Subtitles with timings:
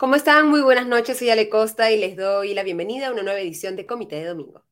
[0.00, 0.48] ¿Cómo están?
[0.48, 3.76] Muy buenas noches, soy Ale Costa y les doy la bienvenida a una nueva edición
[3.76, 4.64] de Comité de Domingo.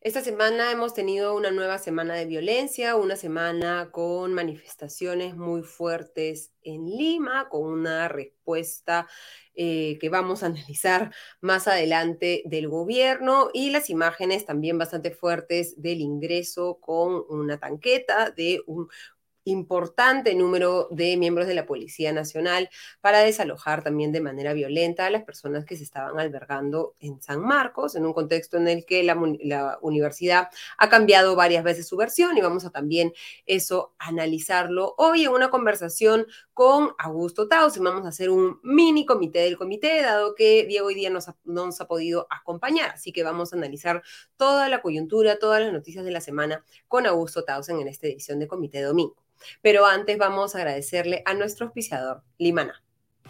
[0.00, 6.52] Esta semana hemos tenido una nueva semana de violencia, una semana con manifestaciones muy fuertes
[6.62, 9.08] en Lima, con una respuesta
[9.56, 15.82] eh, que vamos a analizar más adelante del gobierno y las imágenes también bastante fuertes
[15.82, 18.88] del ingreso con una tanqueta de un
[19.48, 22.68] importante número de miembros de la Policía Nacional
[23.00, 27.40] para desalojar también de manera violenta a las personas que se estaban albergando en San
[27.40, 29.18] Marcos, en un contexto en el que la,
[29.80, 33.12] universidad ha cambiado varias veces su versión y vamos a también
[33.46, 39.40] eso analizarlo hoy en una conversación con Augusto Taus vamos a hacer un mini comité
[39.40, 43.22] del comité, dado que Diego hoy día nos no nos ha podido acompañar, así que
[43.22, 44.02] vamos a analizar
[44.36, 48.38] toda la coyuntura, todas las noticias de la semana con Augusto Tausen en esta edición
[48.38, 49.16] de Comité Domingo.
[49.62, 52.82] Pero antes vamos a agradecerle a nuestro auspiciador, Limana.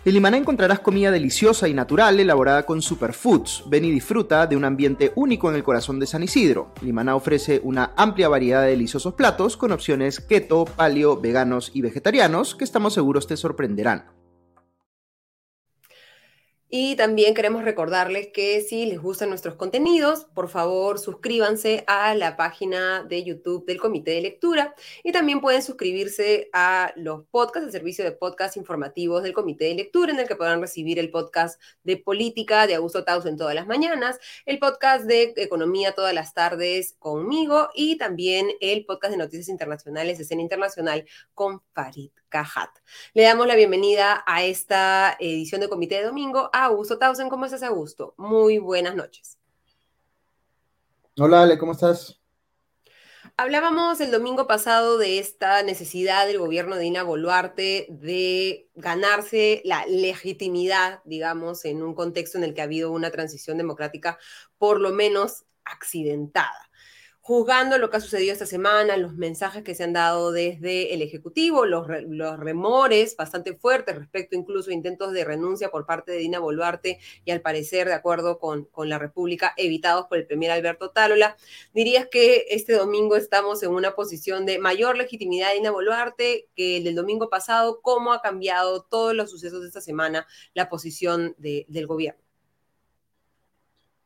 [0.05, 3.65] En Limaná encontrarás comida deliciosa y natural elaborada con superfoods.
[3.67, 6.73] Ven y disfruta de un ambiente único en el corazón de San Isidro.
[6.83, 12.55] Limaná ofrece una amplia variedad de deliciosos platos con opciones keto, paleo, veganos y vegetarianos
[12.55, 14.18] que estamos seguros te sorprenderán.
[16.71, 22.37] Y también queremos recordarles que si les gustan nuestros contenidos, por favor suscríbanse a la
[22.37, 27.73] página de YouTube del Comité de Lectura y también pueden suscribirse a los podcasts, el
[27.73, 31.59] servicio de podcast informativos del Comité de Lectura, en el que podrán recibir el podcast
[31.85, 36.35] de política de Augusto Taus en todas las mañanas, el podcast de economía todas las
[36.35, 42.71] tardes conmigo y también el podcast de noticias internacionales, escena internacional con Farid Cajat.
[43.15, 47.29] Le damos la bienvenida a esta edición de Comité de Domingo a Augusto Tausen.
[47.29, 48.15] ¿Cómo estás, Augusto?
[48.17, 49.39] Muy buenas noches.
[51.17, 52.21] Hola, Ale, ¿cómo estás?
[53.37, 59.87] Hablábamos el domingo pasado de esta necesidad del gobierno de Dina Boluarte de ganarse la
[59.87, 64.19] legitimidad, digamos, en un contexto en el que ha habido una transición democrática
[64.59, 66.68] por lo menos accidentada
[67.29, 71.03] juzgando lo que ha sucedido esta semana, los mensajes que se han dado desde el
[71.03, 76.39] Ejecutivo, los, remores bastante fuertes respecto incluso a intentos de renuncia por parte de Dina
[76.39, 80.89] Boluarte y al parecer, de acuerdo con, con la República, evitados por el primer Alberto
[80.89, 81.37] Tálola,
[81.75, 86.79] dirías que este domingo estamos en una posición de mayor legitimidad de Dina Boluarte que
[86.79, 91.35] el del domingo pasado, ¿cómo ha cambiado todos los sucesos de esta semana la posición
[91.37, 92.23] de, del gobierno?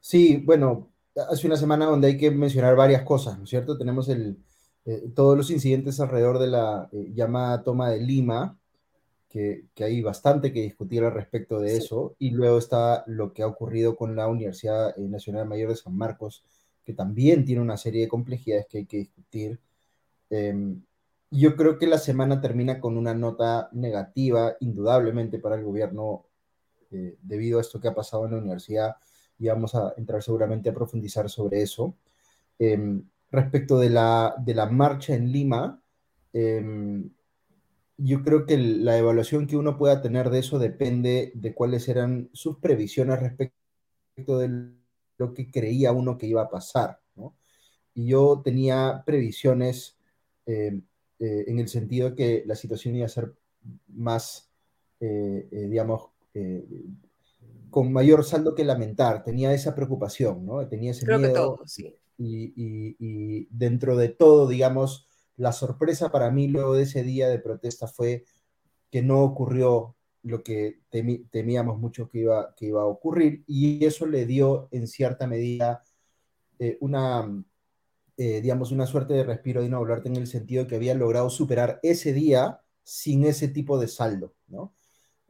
[0.01, 3.77] Sí, bueno, hace una semana donde hay que mencionar varias cosas, ¿no es cierto?
[3.77, 4.39] Tenemos el,
[4.85, 8.59] eh, todos los incidentes alrededor de la eh, llamada toma de Lima,
[9.29, 13.43] que, que, hay bastante que discutir al respecto de eso, y luego está lo que
[13.43, 16.45] ha ocurrido con la Universidad eh, Nacional Mayor de San Marcos,
[16.85, 19.61] que también tiene una serie de complejidades que hay que discutir.
[20.31, 20.83] Em,
[21.31, 26.27] yo creo que la semana termina con una nota negativa, indudablemente, para el gobierno,
[27.23, 28.97] debido a esto que ha pasado en la universidad
[29.43, 31.97] y vamos a entrar seguramente a profundizar sobre eso.
[32.61, 35.83] Em, respecto de la, de la marcha en Lima,
[36.33, 37.11] em,
[37.97, 42.31] yo creo que la evaluación que uno pueda tener de eso depende de cuáles eran
[42.33, 44.71] sus previsiones respecto de
[45.19, 47.01] lo que creía uno que iba a pasar.
[47.17, 47.35] ¿no?
[47.95, 49.97] Y yo tenía previsiones
[50.47, 50.83] em,
[51.19, 53.33] eh, en el sentido que la situación iba a ser
[53.89, 54.49] más,
[55.01, 56.11] eh, eh, digamos,
[57.73, 60.69] con mayor saldo que lamentar, tenía esa preocupación, ¿no?
[60.69, 61.33] Tenía ese Creo miedo.
[61.33, 61.97] Que todo, sí.
[62.19, 67.89] y, dentro de todo, digamos, la sorpresa para mí luego de ese día de protesta
[67.89, 68.25] fue
[68.91, 70.83] que no ocurrió lo que
[71.31, 75.83] temíamos mucho que iba, que iba a ocurrir y eso le dio en cierta medida
[76.59, 77.43] eh, una,
[78.19, 81.81] eh, digamos, una suerte de respiro de no en el sentido que había logrado superar
[81.83, 84.75] ese día sin ese tipo de saldo, ¿no?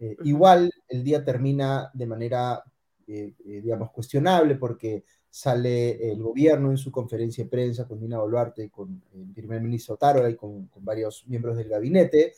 [0.02, 2.64] Eh, igual el día termina de manera,
[3.06, 8.18] eh, eh, digamos, cuestionable porque sale el gobierno en su conferencia de prensa con Dina
[8.18, 12.34] Boluarte, con el primer ministro Taro y con, varios miembros del gabinete,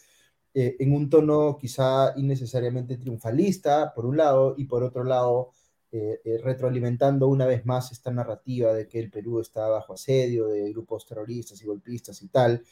[0.53, 5.51] en un tono quizá innecesariamente triunfalista, por un lado, y por otro lado,
[5.91, 11.07] retroalimentando una vez más esta narrativa de que el Perú está bajo asedio de grupos
[11.07, 12.63] terroristas y golpistas y tal.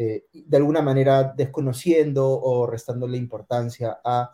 [0.00, 4.30] Eh, de alguna manera desconociendo o restándole importancia a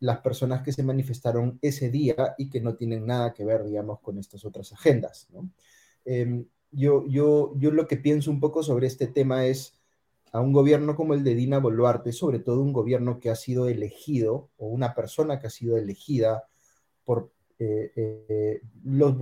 [0.00, 4.00] las personas que se manifestaron ese día y que no tienen nada que ver, digamos,
[4.00, 5.28] con estas otras agendas.
[6.06, 9.74] Em, yo, yo, yo lo que pienso un poco sobre este tema es,
[10.32, 13.68] a un gobierno como el de Dina Boluarte, sobre todo un gobierno que ha sido
[13.68, 16.44] elegido o una persona que ha sido elegida
[17.04, 19.14] por eh, eh, los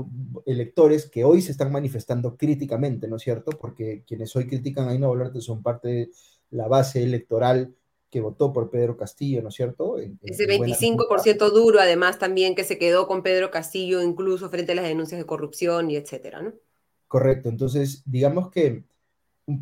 [0.46, 3.50] electores que hoy se están manifestando críticamente, ¿no es cierto?
[3.52, 6.10] Porque quienes hoy critican a Dina Boluarte son parte de
[6.50, 7.74] la base electoral
[8.10, 9.96] que votó por Pedro Castillo, ¿no es cierto?
[9.98, 14.84] Ese 25% duro, además, también que se quedó con Pedro Castillo, incluso frente a las
[14.84, 16.52] denuncias de corrupción y etcétera, ¿no?
[17.08, 17.48] Correcto.
[17.48, 18.84] Entonces, digamos que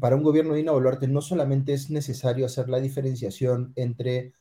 [0.00, 4.34] para un gobierno de Dina Boluarte no solamente es necesario hacer la diferenciación entre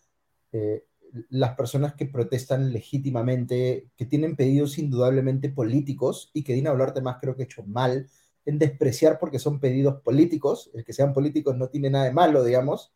[0.51, 0.85] eh,
[1.29, 7.17] las personas que protestan legítimamente, que tienen pedidos indudablemente políticos y que Dina Boluarte más
[7.19, 8.07] creo que ha hecho mal
[8.45, 12.43] en despreciar porque son pedidos políticos, el que sean políticos no tiene nada de malo,
[12.43, 12.91] digamos,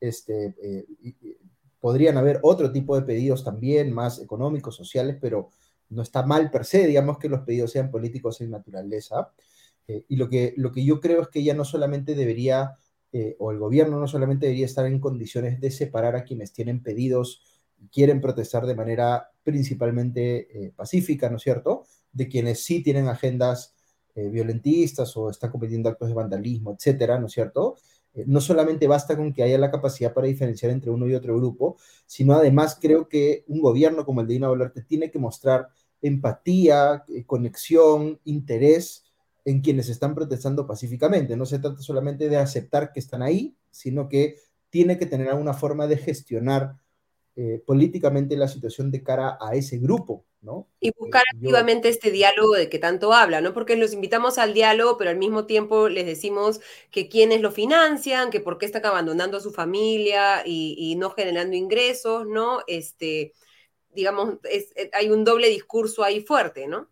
[0.00, 0.84] este, eh,
[1.80, 5.50] podrían haber otro tipo de pedidos también, más económicos, sociales, pero
[5.88, 9.32] no está mal per se, digamos que los pedidos sean políticos en naturaleza.
[9.88, 12.74] Eh, y lo que, lo que yo creo es que ella no solamente debería,
[13.12, 16.82] eh, o el gobierno no solamente debería estar en condiciones de separar a quienes tienen
[16.82, 17.42] pedidos
[17.92, 21.84] quieren protestar de manera principalmente pacífica, ¿no es cierto?
[22.12, 23.74] De quienes sí tienen agendas
[24.14, 27.76] violentistas o están cometiendo actos de vandalismo, etcétera, ¿no es cierto?
[28.14, 31.36] Eh, no solamente basta con que haya la capacidad para diferenciar entre uno y otro
[31.36, 35.68] grupo, sino además creo que un gobierno como el de Dina Boluarte tiene que mostrar
[36.02, 39.04] empatía, eh, conexión, interés
[39.44, 41.36] en quienes están protestando pacíficamente.
[41.36, 44.36] No se trata solamente de aceptar que están ahí, sino que
[44.70, 46.76] tiene que tener alguna forma de gestionar
[47.42, 50.68] eh, políticamente la situación de cara a ese grupo, ¿no?
[50.78, 53.54] Y buscar activamente este diálogo de que tanto habla, ¿no?
[53.54, 56.60] Porque los invitamos al diálogo, pero al mismo tiempo les decimos
[56.90, 61.56] que quiénes lo financian, que por qué están abandonando a su familia y, no generando
[61.56, 62.58] ingresos, ¿no?
[62.66, 63.32] Este,
[63.94, 66.90] digamos, eh, hay un doble discurso ahí fuerte, ¿no?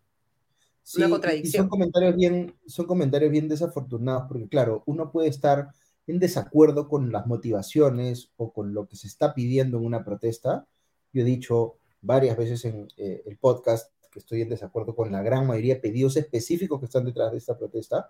[0.82, 1.64] Sí, Una contradicción.
[1.64, 5.68] son comentarios bien, son comentarios bien desafortunados, porque claro, uno puede estar
[6.08, 10.66] en desacuerdo con las motivaciones o con lo que se está pidiendo en una protesta.
[11.12, 15.22] Yo he dicho varias veces en eh, el podcast que estoy en desacuerdo con la
[15.22, 18.08] gran mayoría de pedidos específicos que están detrás de esta protesta,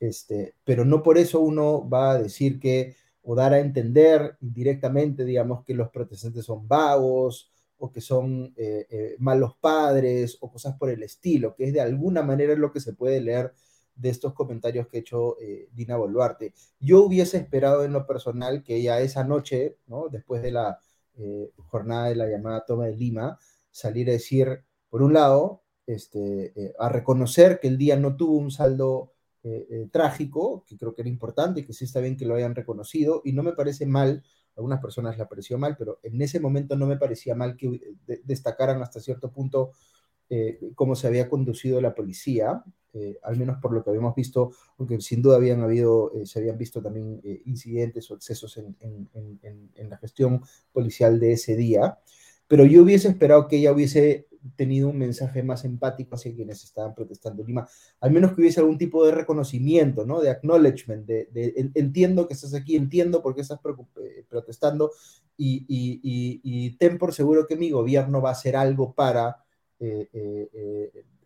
[0.00, 5.22] este, pero no por eso uno va a decir que o dar a entender indirectamente,
[5.26, 10.76] digamos, que los protestantes son vagos o que son eh, eh, malos padres o cosas
[10.78, 13.52] por el estilo, que es de alguna manera lo que se puede leer
[13.98, 16.54] de estos comentarios que ha hecho eh, Dina Boluarte.
[16.80, 20.08] Yo hubiese esperado en lo personal que ella esa noche, ¿no?
[20.08, 20.78] después de la
[21.16, 23.38] eh, jornada de la llamada toma de Lima,
[23.70, 28.36] saliera a decir, por un lado, este, eh, a reconocer que el día no tuvo
[28.38, 29.12] un saldo
[29.92, 33.32] trágico, que creo que era importante que sí está bien que lo hayan reconocido, y
[33.32, 34.22] no me parece mal,
[34.56, 37.80] algunas personas le pareció mal, pero en ese momento no me parecía mal que
[38.24, 39.70] destacaran hasta cierto punto
[40.74, 42.62] cómo se había conducido la policía,
[42.94, 46.38] eh, al menos por lo que habíamos visto, aunque sin duda habían habido, eh, se
[46.38, 49.08] habían visto también eh, incidentes o excesos en,
[49.76, 50.42] la gestión
[50.72, 51.98] policial de ese día,
[52.46, 54.26] pero yo hubiese esperado que ella hubiese
[54.56, 57.68] tenido un mensaje más empático hacia quienes estaban protestando en Lima,
[58.00, 60.20] al menos que hubiese algún tipo de reconocimiento, ¿no?
[60.20, 63.60] De acknowledgement, de, entiendo que estás aquí, entiendo por qué estás
[64.28, 64.92] protestando
[65.36, 69.44] y, ten por seguro que mi gobierno va a hacer algo para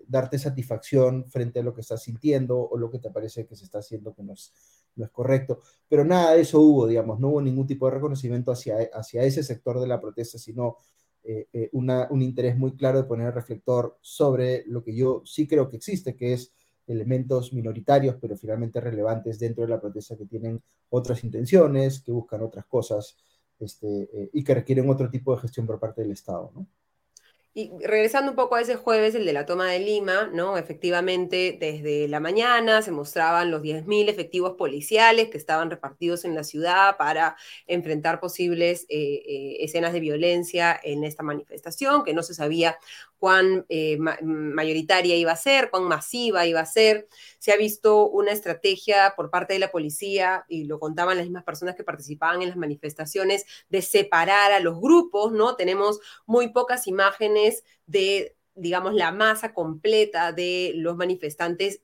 [0.07, 3.65] darte satisfacción frente a lo que estás sintiendo o lo que te parece que se
[3.65, 4.53] está haciendo que no es,
[4.97, 5.61] no es correcto.
[5.89, 9.43] Pero nada de eso hubo, digamos, no hubo ningún tipo de reconocimiento hacia, hacia ese
[9.43, 10.77] sector de la protesta, sino
[11.25, 15.47] eh, eh, un interés muy claro de poner el reflector sobre lo que yo sí
[15.47, 16.53] creo que existe, que es
[16.87, 22.43] elementos minoritarios, pero finalmente relevantes dentro de la protesta que tienen otras intenciones, que buscan
[22.43, 23.17] otras cosas
[23.61, 26.67] este, eh, y que requieren otro tipo de gestión por parte del Estado, ¿no?
[27.55, 30.57] Y regresando un poco a ese jueves, el de la toma de Lima, ¿no?
[30.57, 36.45] Efectivamente, desde la mañana se mostraban los 10.000 efectivos policiales que estaban repartidos en la
[36.45, 42.33] ciudad para enfrentar posibles eh, eh, escenas de violencia en esta manifestación, que no se
[42.33, 42.79] sabía
[43.23, 47.07] cuán eh, mayoritaria iba a ser, cuán masiva iba a ser.
[47.39, 51.45] Se ha visto una estrategia por parte de la policía, y lo contaban las mismas
[51.45, 55.55] personas que participaban en las manifestaciones, de separar a los grupos, ¿no?
[55.55, 61.81] Tenemos muy pocas imágenes de, digamos, la masa completa de los manifestantes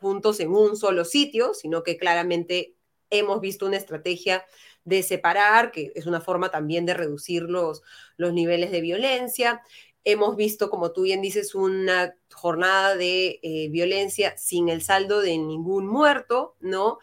[0.00, 2.74] juntos en un solo sitio, sino que claramente
[3.08, 4.44] hemos visto una estrategia
[4.84, 7.82] de separar, que es una forma también de reducir los,
[8.16, 9.62] los niveles de violencia.
[10.04, 15.38] Hemos visto, como tú bien dices, una jornada de eh, violencia sin el saldo de
[15.38, 16.98] ningún muerto, ¿no?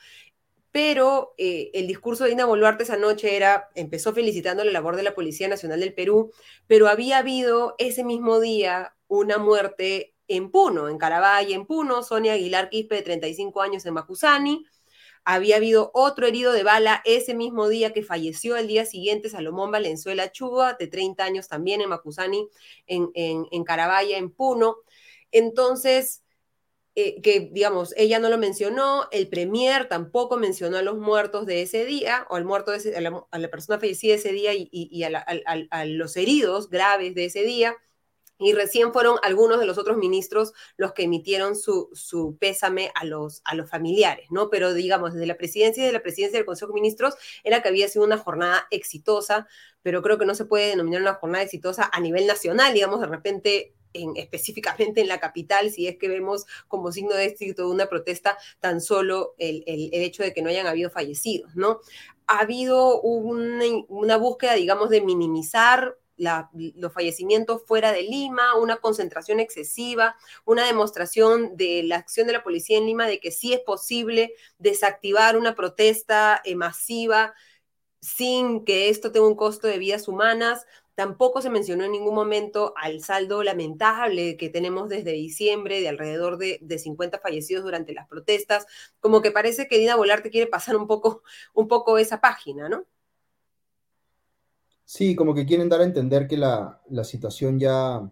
[0.71, 5.03] Pero eh, el discurso de Dina Boluarte esa noche era, empezó felicitando la labor de
[5.03, 6.31] la Policía Nacional del Perú,
[6.67, 12.33] pero había habido ese mismo día una muerte en Puno, en Carabay, en Puno, Sonia
[12.33, 14.65] Aguilar Quispe, de 35 años, en Macusani,
[15.23, 19.71] Había habido otro herido de bala ese mismo día que falleció el día siguiente, Salomón
[19.71, 22.47] Valenzuela Chuba, de 30 años también en Macusani,
[22.87, 24.77] en, en, en Carabaya, en Puno.
[25.31, 26.23] Entonces,
[27.01, 31.61] eh, que digamos, ella no lo mencionó, el premier tampoco mencionó a los muertos de
[31.61, 36.17] ese día, o al muerto de a, la, persona fallecida ese día y, a, los
[36.17, 37.77] heridos graves de ese día.
[38.39, 43.05] Y recién fueron algunos de los otros ministros los que emitieron su, su pésame a
[43.05, 44.49] los, a los familiares, ¿no?
[44.49, 47.67] Pero digamos, desde la presidencia y de la presidencia del Consejo de Ministros era que
[47.69, 49.47] había sido una jornada exitosa,
[49.81, 53.07] pero creo que no se puede denominar una jornada exitosa a nivel nacional, digamos, de
[53.07, 57.73] repente en, específicamente en la capital, si es que vemos como signo de éxito de
[57.73, 61.79] una protesta tan solo el, el, hecho de que no hayan habido fallecidos, ¿no?
[62.27, 70.15] Ha habido una búsqueda, digamos, de minimizar los fallecimientos fuera de Lima, una concentración excesiva,
[70.45, 74.33] una demostración de la acción de la policía en Lima de que sí es posible
[74.57, 77.33] desactivar una protesta eh, masiva
[78.01, 80.65] sin que esto tenga un costo de vidas humanas.
[80.95, 86.37] Tampoco se mencionó en ningún momento al saldo lamentable que tenemos desde diciembre de alrededor
[86.37, 88.65] de, de 50 fallecidos durante las protestas.
[88.99, 91.23] Como que parece que Dina Volarte quiere pasar un poco,
[91.53, 92.85] un poco esa página, ¿no?
[94.91, 98.11] Sí, como que quieren dar a entender que la, la situación ya,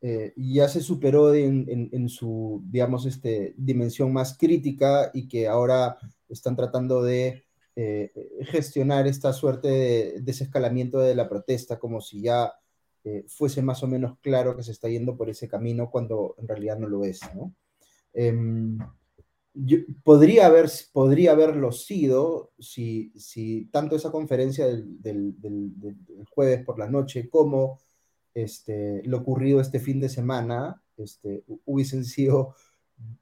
[0.00, 5.98] eh, ya se superó en, en, su, digamos, este, dimensión más crítica y que ahora
[6.28, 7.44] están tratando de
[7.74, 12.52] eh, gestionar esta suerte de desescalamiento de la protesta como si ya
[13.02, 16.46] eh, fuese más o menos claro que se está yendo por ese camino cuando en
[16.46, 17.52] realidad no lo es, ¿no?
[19.58, 25.96] Yo, podría, haber, podría haberlo sido si, si tanto esa conferencia del, del, del, del,
[26.28, 27.78] jueves por la noche como
[28.34, 32.54] este, lo ocurrido este fin de semana este, hubiesen sido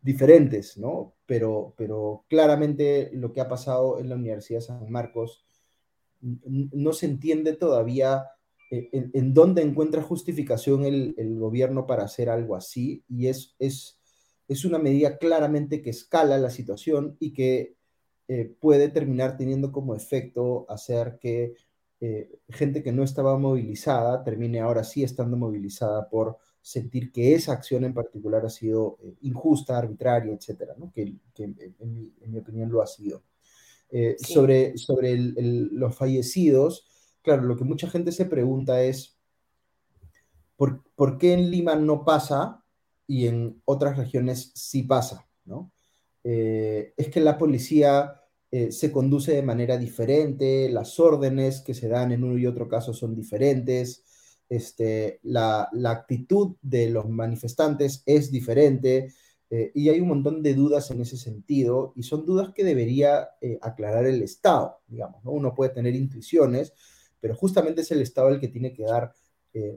[0.02, 1.14] diferentes, ¿no?
[1.26, 5.44] Pero, pero claramente lo que ha pasado en la Universidad de San Marcos
[6.20, 8.24] no se entiende todavía
[8.70, 13.54] eh, en, en dónde encuentra justificación el, el, gobierno para hacer algo así y es,
[13.58, 14.00] es,
[14.48, 17.76] es una medida claramente que escala la situación y que
[18.28, 21.54] eh, puede terminar teniendo como efecto hacer que
[22.00, 27.52] eh, gente que no estaba movilizada termine ahora sí estando movilizada por sentir que esa
[27.52, 30.90] acción en particular ha sido eh, injusta, arbitraria, etcétera, ¿no?
[30.92, 33.22] que, que en, mi, en, mi, opinión lo ha sido.
[33.90, 34.16] Sí.
[34.34, 36.88] Sobre, sobre el, el, los fallecidos,
[37.22, 39.16] claro, lo que mucha gente se pregunta es,
[40.56, 42.63] ¿por, ¿por, qué en Lima no pasa
[43.06, 45.26] y en otras regiones sí pasa?
[45.44, 45.72] ¿no?
[46.24, 48.20] Eh, es que la policía
[48.50, 52.66] eh, se conduce de manera diferente, las órdenes que se dan en uno y otro
[52.66, 54.04] caso son diferentes,
[54.48, 59.12] este, la, la, actitud de los manifestantes es diferente
[59.50, 63.30] eh, y hay un montón de dudas en ese sentido y son dudas que debería
[63.60, 65.32] aclarar el Estado, digamos, ¿no?
[65.32, 66.72] Uno puede tener intuiciones,
[67.20, 69.12] pero justamente es el Estado el que tiene que dar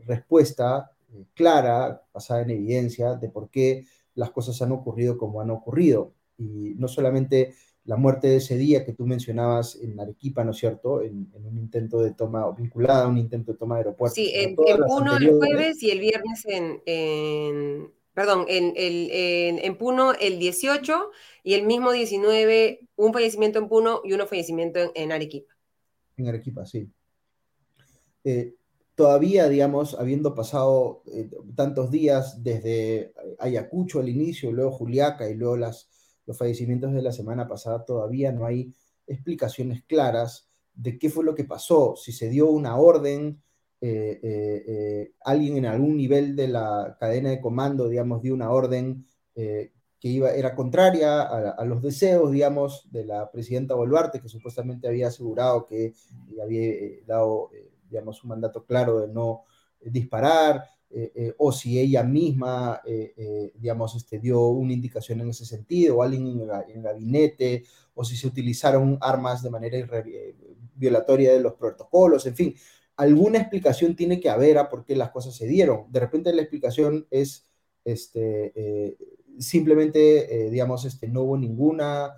[0.05, 0.91] respuesta
[1.33, 3.85] clara, basada en evidencia, de por qué
[4.15, 6.13] las cosas han ocurrido como han ocurrido.
[6.37, 7.53] Y no solamente
[7.87, 11.01] la muerte de ese día que tú mencionabas en Arequipa, ¿no es cierto?
[11.01, 14.15] En, en un intento de toma, vinculada a un intento de toma de aeropuerto.
[14.15, 19.59] Sí, en, en Puno el jueves y el viernes en, en perdón, en, el, en,
[19.59, 21.11] en, Puno el 18
[21.43, 25.53] y el mismo 19 un fallecimiento en Puno y uno fallecimiento en, en Arequipa.
[26.17, 26.89] En Arequipa, sí.
[28.25, 28.56] Eh,
[28.97, 35.55] todavía, digamos, habiendo pasado eh, tantos días desde Ayacucho al inicio, luego Juliaca y luego
[35.55, 35.87] los
[36.33, 38.73] fallecimientos de la semana pasada, todavía no hay
[39.05, 43.39] explicaciones claras de qué fue lo que pasó, si se dio una orden,
[43.79, 48.49] eh, eh, eh, alguien en algún nivel de la cadena de comando, digamos, dio una
[48.49, 54.19] orden eh, que iba, era contraria a, a, los deseos, digamos, de la presidenta Boluarte,
[54.19, 55.93] que supuestamente había asegurado que
[56.41, 59.43] había eh, dado, eh, digamos, un mandato claro de no
[59.81, 65.29] disparar, eh, eh, o si ella misma, eh, eh, digamos, este, dio una indicación en
[65.29, 70.35] ese sentido, o alguien en el, gabinete, o si se utilizaron armas de manera eh,
[70.75, 72.55] violatoria de los protocolos, en fin,
[72.95, 75.91] alguna explicación tiene que haber a por qué las cosas se dieron.
[75.91, 77.45] De repente la explicación es
[77.83, 78.97] este, eh,
[79.39, 82.13] simplemente, digamos, este, no hubo ninguna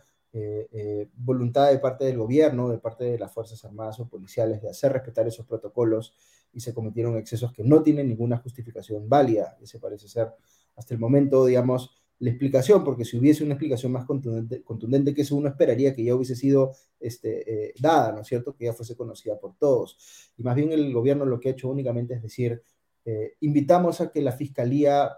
[1.16, 4.94] voluntad de parte del gobierno, de parte de las Fuerzas Armadas o policiales de hacer
[4.94, 6.14] respetar esos protocolos
[6.54, 9.58] y se cometieron excesos que no tienen ninguna justificación válida.
[9.62, 10.30] Ese parece ser
[10.76, 15.22] hasta el momento, digamos, la explicación, porque si hubiese una explicación más contundente, contundente que
[15.22, 18.56] eso uno esperaría que ya hubiese sido este, eh, dada, ¿no es cierto?
[18.56, 20.32] Que ya fuese conocida por todos.
[20.38, 22.62] Y más bien el gobierno lo que ha hecho únicamente es decir,
[23.06, 25.12] eh, invitamos a que la fiscalía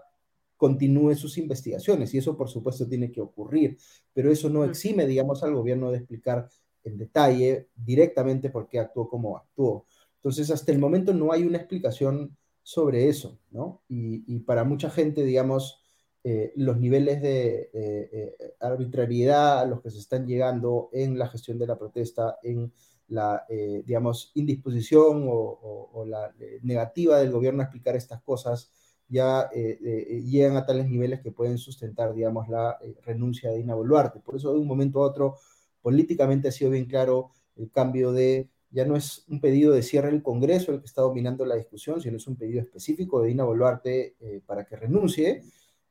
[0.62, 3.76] continúe sus investigaciones y eso por supuesto tiene que ocurrir,
[4.14, 6.48] pero eso no exime, digamos, al gobierno de explicar
[6.84, 9.86] en detalle directamente por qué actuó como actuó.
[10.18, 13.82] Entonces, hasta el momento no hay una explicación sobre eso, ¿no?
[13.88, 15.82] Y, para mucha gente, digamos,
[16.22, 21.26] eh, los niveles de eh, eh, arbitrariedad a los que se están llegando en la
[21.26, 22.72] gestión de la protesta, en
[23.08, 28.70] la, digamos, indisposición o, la negativa del gobierno a explicar estas cosas,
[29.12, 34.20] ya llegan a tales niveles que pueden sustentar, digamos, la renuncia de Dina Boluarte.
[34.20, 35.36] Por eso, de un momento a otro,
[35.82, 40.10] políticamente ha sido bien claro el cambio de ya no es un pedido de cierre
[40.10, 43.44] del Congreso el que está dominando la discusión, sino es un pedido específico de Dina
[43.44, 45.42] Boluarte eh, para que renuncie.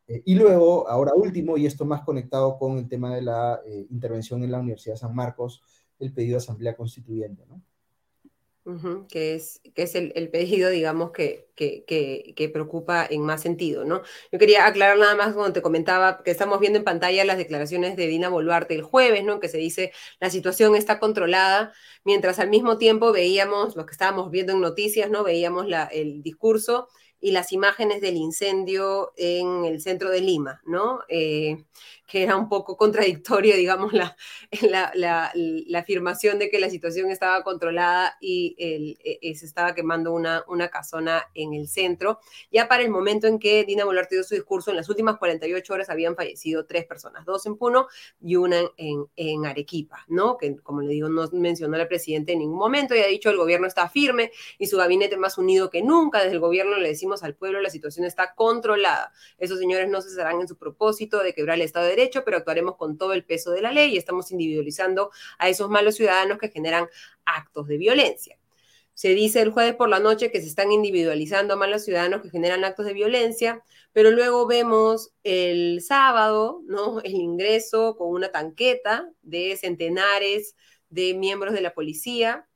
[0.07, 3.85] Eh, y luego, ahora último, y esto más conectado con el tema de la eh,
[3.91, 5.61] intervención en la Universidad de San Marcos,
[5.99, 7.45] el pedido de Asamblea Constituyente.
[7.47, 7.61] ¿no?
[9.09, 14.01] Que es, que es el, pedido, digamos, que, que, preocupa en más sentido, ¿no?
[14.31, 17.95] Yo quería aclarar nada más, cuando te comentaba, que estamos viendo en pantalla las declaraciones
[17.95, 19.39] de Dina Boluarte el jueves, ¿no?
[19.39, 24.29] Que se dice, la situación está controlada, mientras al mismo tiempo veíamos, lo que estábamos
[24.31, 25.23] viendo en noticias, ¿no?
[25.23, 26.87] Veíamos la, el discurso
[27.21, 31.01] y las imágenes del incendio en el centro de Lima, ¿no?
[31.07, 31.63] Eh,
[32.11, 34.17] que era un poco contradictorio, digamos, la,
[34.93, 35.31] la,
[35.79, 40.43] afirmación de que la situación estaba controlada y el, e, e, se estaba quemando una,
[40.49, 42.19] una casona en el centro.
[42.51, 45.73] Ya para el momento en que Dina Boluarte dio su discurso, en las últimas 48
[45.73, 47.87] horas habían fallecido tres personas, dos en Puno
[48.19, 50.35] y una en, en Arequipa, ¿no?
[50.37, 53.37] Que, como le digo, no mencionó la presidenta en ningún momento y ha dicho el
[53.37, 56.19] gobierno está firme y su gabinete más unido que nunca.
[56.19, 59.13] Desde el gobierno le decimos al pueblo la situación está controlada.
[59.37, 62.75] Esos señores no cesarán en su propósito de quebrar el Estado de Derecho, pero actuaremos
[62.77, 66.49] con todo el peso de la ley y estamos individualizando a esos malos ciudadanos que
[66.49, 66.87] generan
[67.25, 68.37] actos de violencia.
[68.93, 72.29] Se dice el jueves por la noche que se están individualizando a malos ciudadanos que
[72.29, 76.99] generan actos de violencia, pero luego vemos el sábado, ¿no?
[77.03, 80.55] El ingreso con una tanqueta de centenares
[80.89, 82.47] de miembros de la policía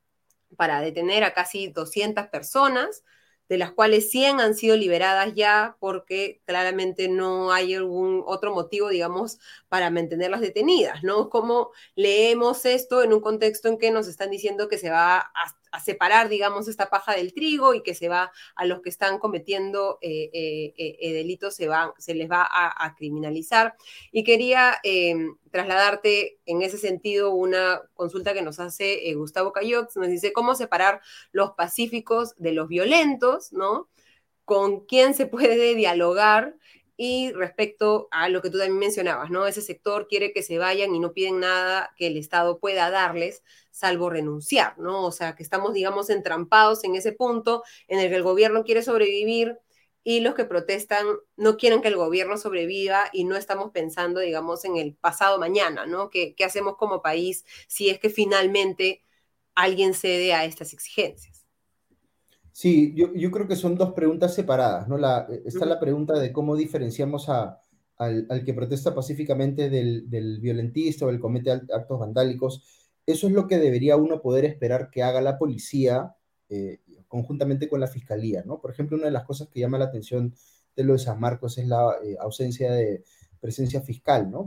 [0.56, 3.02] para detener a casi 200 personas,
[3.48, 8.88] de las cuales 100 han sido liberadas ya porque claramente no hay algún otro motivo,
[8.88, 11.30] digamos, para mantenerlas detenidas, ¿no?
[11.30, 15.54] Como leemos esto en un contexto en que nos están diciendo que se va a
[15.76, 19.18] a separar, digamos, esta paja del trigo y que se va a los que están
[19.18, 23.74] cometiendo eh, eh, eh, delitos, se, van, se les va a, criminalizar.
[24.10, 24.80] Y quería
[25.50, 31.02] trasladarte en ese sentido una consulta que nos hace Gustavo Cayox, nos dice cómo separar
[31.30, 33.90] los pacíficos de los violentos, ¿no?
[34.46, 36.54] Con quién se puede dialogar
[36.96, 39.46] y respecto a lo que tú también mencionabas, ¿no?
[39.46, 43.42] Ese sector quiere que se vayan y no piden nada que el Estado pueda darles,
[43.70, 45.04] salvo renunciar, ¿no?
[45.04, 48.82] O sea, que estamos, digamos, entrampados en ese punto en el que el gobierno quiere
[48.82, 49.58] sobrevivir
[50.08, 51.04] y los que protestan
[51.36, 55.84] no quieren que el gobierno sobreviva y no estamos pensando, digamos, en el pasado mañana,
[55.84, 56.10] ¿no?
[56.10, 59.02] ¿Qué, hacemos como país si es que finalmente
[59.56, 61.35] alguien cede a estas exigencias?
[62.58, 64.96] Sí, yo, yo, creo que son dos preguntas separadas, ¿no?
[64.96, 67.60] La, eh, está la pregunta de cómo diferenciamos a,
[67.98, 72.64] al, al, que protesta pacíficamente del, del violentista o el comete actos vandálicos.
[73.04, 76.14] Eso es lo que debería uno poder esperar que haga la policía
[76.48, 78.58] eh, conjuntamente con la fiscalía, ¿no?
[78.58, 80.34] Por ejemplo, una de las cosas que llama la atención
[80.74, 83.04] de lo de San Marcos es la eh, ausencia de
[83.38, 84.44] presencia fiscal, ¿no?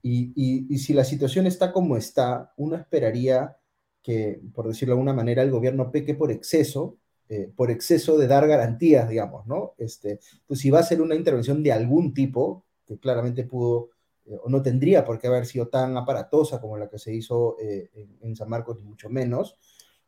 [0.00, 3.58] Y, y, y si la situación está como está, uno esperaría
[4.02, 6.96] que, por decirlo de alguna manera, el gobierno peque por exceso
[7.32, 9.74] eh, por exceso de dar garantías, digamos, ¿no?
[9.78, 13.90] Este, pues si va a ser una intervención de algún tipo, que claramente pudo
[14.26, 17.56] eh, o no tendría por qué haber sido tan aparatosa como la que se hizo
[17.60, 17.88] eh,
[18.20, 19.56] en, San Marcos, ni mucho menos.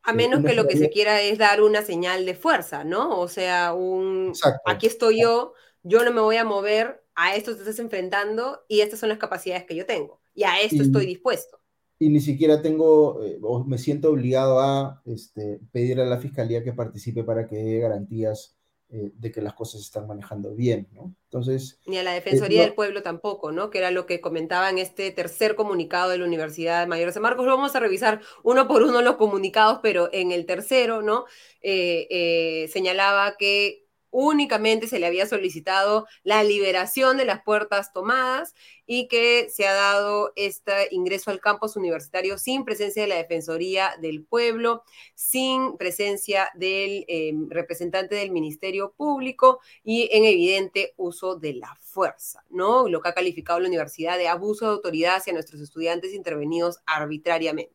[0.01, 3.17] A menos que lo que se quiera es dar una señal de fuerza, ¿no?
[3.17, 4.33] O sea, un
[4.65, 8.81] aquí estoy yo, yo no me voy a mover, a esto te estás enfrentando y
[8.81, 11.62] estas son las capacidades que yo tengo y a esto estoy dispuesto
[12.03, 16.61] y ni siquiera tengo eh, o me siento obligado a este, pedir a la fiscalía
[16.61, 18.57] que participe para que dé garantías
[18.89, 21.15] eh, de que las cosas se están manejando bien, ¿no?
[21.23, 21.79] Entonces...
[21.87, 23.69] Ni a la Defensoría del Pueblo tampoco, ¿no?
[23.69, 27.23] Que era lo que comentaba en este tercer comunicado de la Universidad Mayor de San
[27.23, 27.45] Marcos.
[27.45, 31.23] Vamos a revisar uno por uno los comunicados, pero en el tercero, ¿no?
[31.61, 33.82] Eh, señalaba que
[34.13, 38.53] únicamente se le había solicitado la liberación de las puertas tomadas
[38.85, 43.95] y que se ha dado este ingreso al campus universitario sin presencia de la Defensoría
[43.99, 44.83] del Pueblo,
[45.15, 52.43] sin presencia del em, representante del Ministerio Público y en evidente uso de la fuerza,
[52.51, 52.87] ¿no?
[52.87, 57.73] Lo que ha calificado la universidad de abuso de autoridad hacia nuestros estudiantes intervenidos arbitrariamente.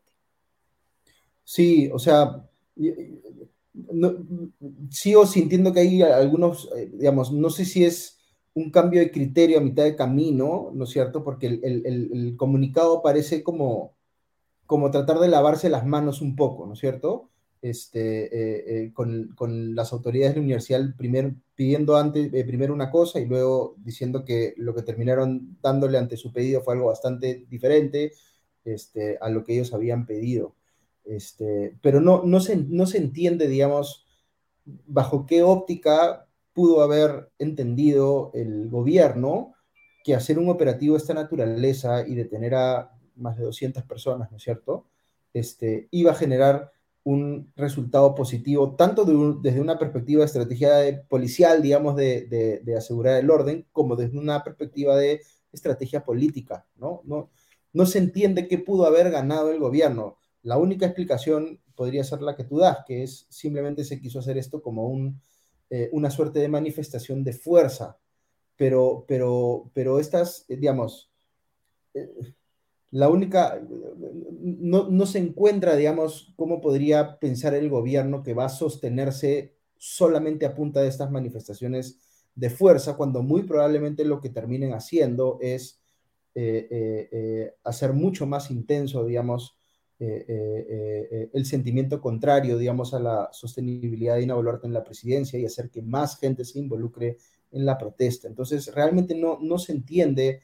[1.43, 2.49] Sí, o sea,
[4.91, 8.19] sigo sintiendo que hay algunos, eh, digamos, no sé si es
[8.55, 11.23] un cambio de criterio a mitad de camino, ¿no es cierto?
[11.25, 13.95] Porque el, comunicado parece como,
[14.67, 17.31] como tratar de lavarse las manos un poco, ¿no es cierto?
[17.61, 20.81] Este, eh, eh, con, las autoridades de la universidad
[21.55, 26.33] pidiendo antes, primero una cosa y luego diciendo que lo que terminaron dándole ante su
[26.33, 28.13] pedido fue algo bastante diferente
[28.65, 30.55] este, a lo que ellos habían pedido.
[31.09, 34.07] Este, pero no, no, se, no se entiende, digamos,
[34.87, 39.55] bajo qué óptica pudo haber entendido el gobierno
[40.05, 44.37] que hacer un operativo de esta naturaleza y detener a más de 200 personas, ¿no
[44.37, 44.87] es cierto?
[45.33, 46.73] Este, iba a generar
[47.05, 49.05] un resultado positivo, tanto
[49.41, 54.97] desde una perspectiva de estrategia policial, digamos, de, asegurar el orden, como desde una perspectiva
[54.97, 57.01] de estrategia política, ¿no?
[57.05, 57.31] No,
[57.73, 60.19] no se entiende qué pudo haber ganado el gobierno.
[60.43, 64.37] La única explicación podría ser la que tú das, que es simplemente se quiso hacer
[64.37, 65.15] esto como
[65.71, 67.99] eh, una suerte de manifestación de fuerza,
[68.57, 71.11] pero, pero, pero estas, eh, digamos,
[71.95, 72.11] eh,
[72.91, 73.61] la única,
[74.41, 80.47] no, no, se encuentra, digamos, cómo podría pensar el gobierno que va a sostenerse solamente
[80.47, 81.99] a punta de estas manifestaciones
[82.35, 85.81] de fuerza, cuando muy probablemente lo que terminen haciendo es
[87.65, 89.58] hacer mucho más intenso, digamos,
[90.01, 94.85] eh, eh, eh, el sentimiento contrario, digamos, a la sostenibilidad de Dina Boluarte en la
[94.85, 97.17] presidencia y hacer que más gente se involucre
[97.51, 98.29] en la protesta.
[98.29, 100.41] Entonces, realmente no, no se entiende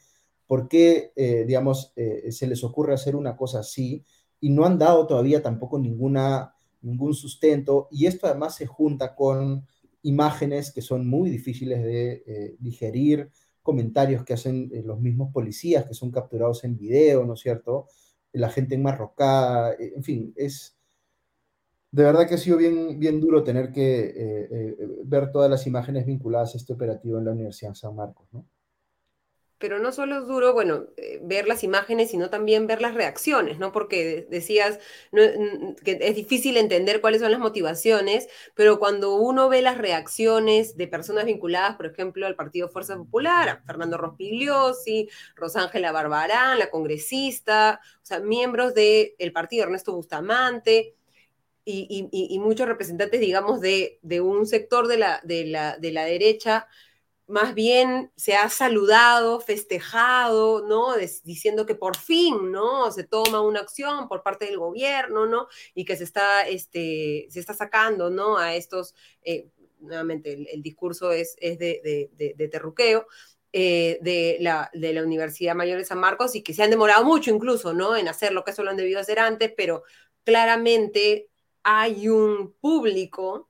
[0.49, 1.13] por qué,
[1.47, 4.05] digamos, se les ocurre hacer una cosa así
[4.41, 9.67] y no han dado todavía tampoco ninguna, ningún sustento y esto además se junta con
[10.03, 13.31] imágenes que son muy difíciles de digerir,
[13.63, 17.87] comentarios que hacen los mismos policías que son capturados en video, ¿no es cierto?
[18.35, 20.77] La gente enmarrocada, eh, en fin, es
[21.91, 25.65] de verdad que ha sido bien, bien duro tener que eh, eh, ver todas las
[25.67, 28.45] imágenes vinculadas a este operativo en la Universidad de San Marcos, ¿no?
[29.59, 33.59] Pero no solo es duro, bueno, eh, ver las imágenes, sino también ver las reacciones,
[33.59, 33.73] ¿no?
[33.73, 34.79] Porque decías
[35.13, 40.89] que es difícil entender cuáles son las motivaciones, pero cuando uno ve las reacciones de
[40.89, 47.81] personas vinculadas, por ejemplo, al Partido Fuerza Popular, a Fernando Rospigliosi, Rosángela Barbarán, la congresista,
[48.03, 50.95] o sea, miembros del partido Ernesto Bustamante,
[51.67, 56.67] y, muchos representantes, digamos, de, un sector de la, de la, de la derecha,
[57.27, 60.95] más bien se ha saludado, festejado, ¿no?
[61.25, 62.91] diciendo que por fin, ¿no?
[62.91, 65.49] Se toma una acción por parte del gobierno, ¿no?
[65.75, 68.37] Y que se está, este, se está sacando, ¿no?
[68.37, 69.49] A estos, eh,
[69.81, 73.07] nuevamente, el, discurso es, es de, de, terruqueo.
[73.57, 77.05] Eh, de, la, de la Universidad Mayor de San Marcos y que se han demorado
[77.05, 77.95] mucho incluso, ¿no?
[77.95, 79.85] En hacer lo que eso lo han debido hacer antes, pero
[80.25, 81.29] claramente
[81.63, 83.49] hay un público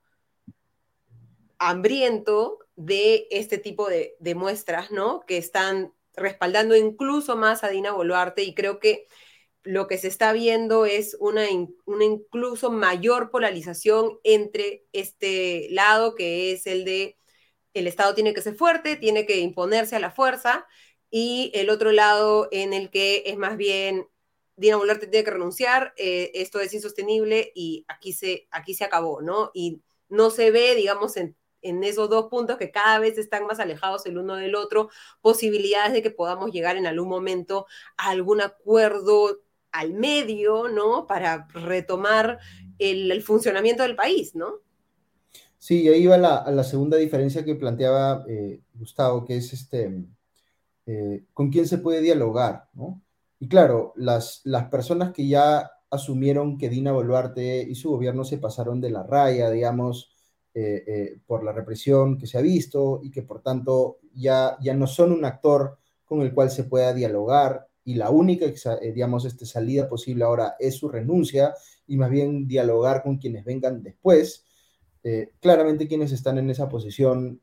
[1.58, 5.24] hambriento de este tipo de, muestras, ¿no?
[5.26, 9.06] Que están respaldando incluso más a Dina Boluarte y creo que
[9.62, 11.46] lo que se está viendo es una,
[11.86, 17.18] una, incluso mayor polarización entre este lado que es el de
[17.72, 20.66] el Estado tiene que ser fuerte, tiene que imponerse a la fuerza,
[21.10, 24.08] y el otro lado en el que es más bien
[24.56, 29.20] Dina Boluarte tiene que renunciar, eh, esto es insostenible y aquí se, aquí se acabó,
[29.20, 29.50] ¿no?
[29.54, 33.58] Y no se ve, digamos, en, en esos dos puntos que cada vez están más
[33.58, 38.40] alejados el uno del otro, posibilidades de que podamos llegar en algún momento a algún
[38.40, 39.40] acuerdo
[39.72, 41.06] al medio, ¿no?
[41.08, 42.38] Para retomar
[42.78, 44.60] el, funcionamiento del país, ¿no?
[45.58, 50.04] Sí, ahí va la, la segunda diferencia que planteaba eh, Gustavo, que es este,
[50.86, 53.02] eh, con quién se puede dialogar, ¿no?
[53.40, 58.38] Y claro, las, las personas que ya asumieron que Dina Boluarte y su gobierno se
[58.38, 60.13] pasaron de la raya, digamos,
[60.56, 64.72] eh, eh, por la represión que se ha visto y que por tanto ya, ya
[64.72, 69.24] no son un actor con el cual se pueda dialogar y la única, eh, digamos,
[69.24, 71.54] este, salida posible ahora es su renuncia
[71.88, 74.44] y más bien dialogar con quienes vengan después.
[75.40, 77.40] claramente quienes están en esa posición,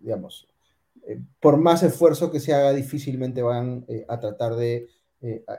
[0.00, 0.48] digamos,
[1.38, 4.88] por más esfuerzo que se haga, difícilmente van a tratar de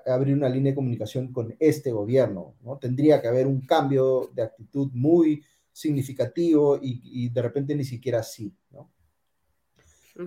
[0.05, 2.55] abrir una línea de comunicación con este gobierno.
[2.61, 2.77] ¿no?
[2.77, 5.43] Tendría que haber un cambio de actitud muy
[5.79, 8.91] significativo y, de repente ni siquiera sí, ¿no?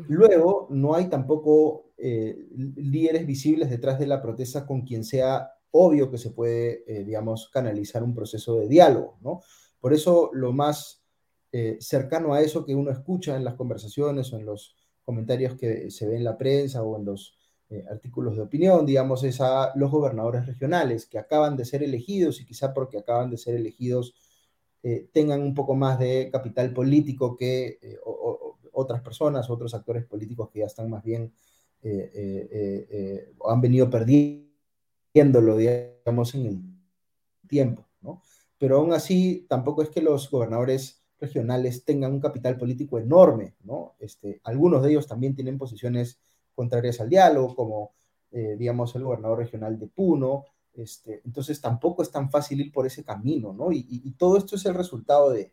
[0.09, 6.11] Luego, no hay tampoco eh, líderes visibles detrás de la protesta con quien sea obvio
[6.11, 9.43] que se puede, eh, digamos, canalizar un proceso de diálogo, ¿no?
[9.81, 11.05] Por eso lo más
[11.51, 15.91] eh, cercano a eso que uno escucha en las conversaciones o en los comentarios que
[15.91, 17.37] se ven en la prensa o en los
[17.91, 22.45] artículos de opinión, digamos, es a los gobernadores regionales que acaban de ser elegidos y
[22.45, 24.15] quizá porque acaban de ser elegidos
[24.83, 27.99] eh, tengan un poco más de capital político que, eh,
[28.73, 31.33] otras personas, otros actores políticos que ya están más bien,
[33.45, 36.59] han venido perdiéndolo, digamos, en el
[37.49, 38.23] tiempo, ¿no?
[38.59, 43.95] Pero aún así, tampoco es que los gobernadores regionales tengan un capital político enorme, ¿no?
[43.99, 46.19] Este, algunos de ellos también tienen posiciones
[46.55, 47.93] contrarias al diálogo, como,
[48.31, 50.45] eh, digamos, el gobernador regional de Puno.
[50.75, 53.73] Este, entonces, tampoco es tan fácil ir por ese camino, ¿no?
[53.73, 55.53] Y, todo esto es el resultado de,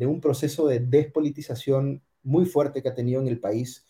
[0.00, 3.86] un proceso de despolitización muy fuerte que ha tenido en el país,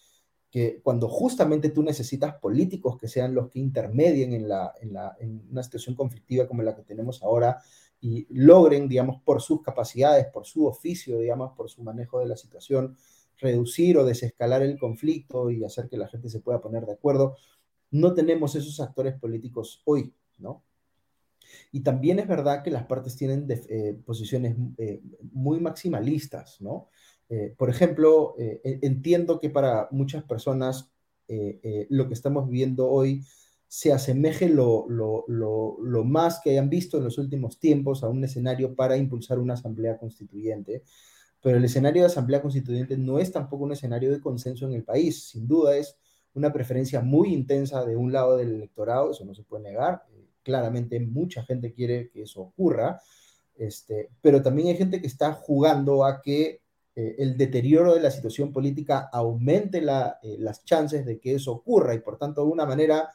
[0.50, 5.16] que cuando justamente tú necesitas políticos que sean los que intermedien en, la, en, la,
[5.18, 7.58] en una situación conflictiva como la que tenemos ahora,
[8.00, 12.36] y logren, digamos, por sus capacidades, por su oficio, digamos, por su manejo de la
[12.36, 12.96] situación,
[13.38, 17.36] reducir o desescalar el conflicto y hacer que la gente se pueda poner de acuerdo.
[17.90, 20.64] No tenemos esos actores políticos hoy, ¿no?
[21.72, 25.01] Y también es verdad que las partes tienen eh, posiciones eh,
[25.33, 26.88] muy maximalistas, ¿no?
[27.29, 30.92] Eh, por ejemplo, entiendo que para muchas personas
[31.88, 33.25] lo que estamos viviendo hoy
[33.68, 34.87] se asemeje lo,
[36.05, 39.99] más que hayan visto en los últimos tiempos a un escenario para impulsar una asamblea
[39.99, 40.85] constituyente.
[41.42, 44.85] Pero el escenario de asamblea constituyente no es tampoco un escenario de consenso en el
[44.85, 45.31] país.
[45.31, 45.96] Sin duda es
[46.35, 50.03] una preferencia muy intensa de un lado del electorado, eso no se puede negar.
[50.46, 53.00] Claramente mucha gente quiere que eso ocurra,
[53.56, 56.61] este, pero también hay gente que está jugando a que
[56.94, 61.94] eh, el deterioro de la situación política aumente eh, las chances de que eso ocurra
[61.94, 63.11] y por tanto de una manera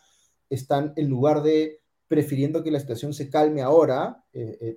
[0.50, 4.76] están, en lugar de prefiriendo que la situación se calme ahora, eh,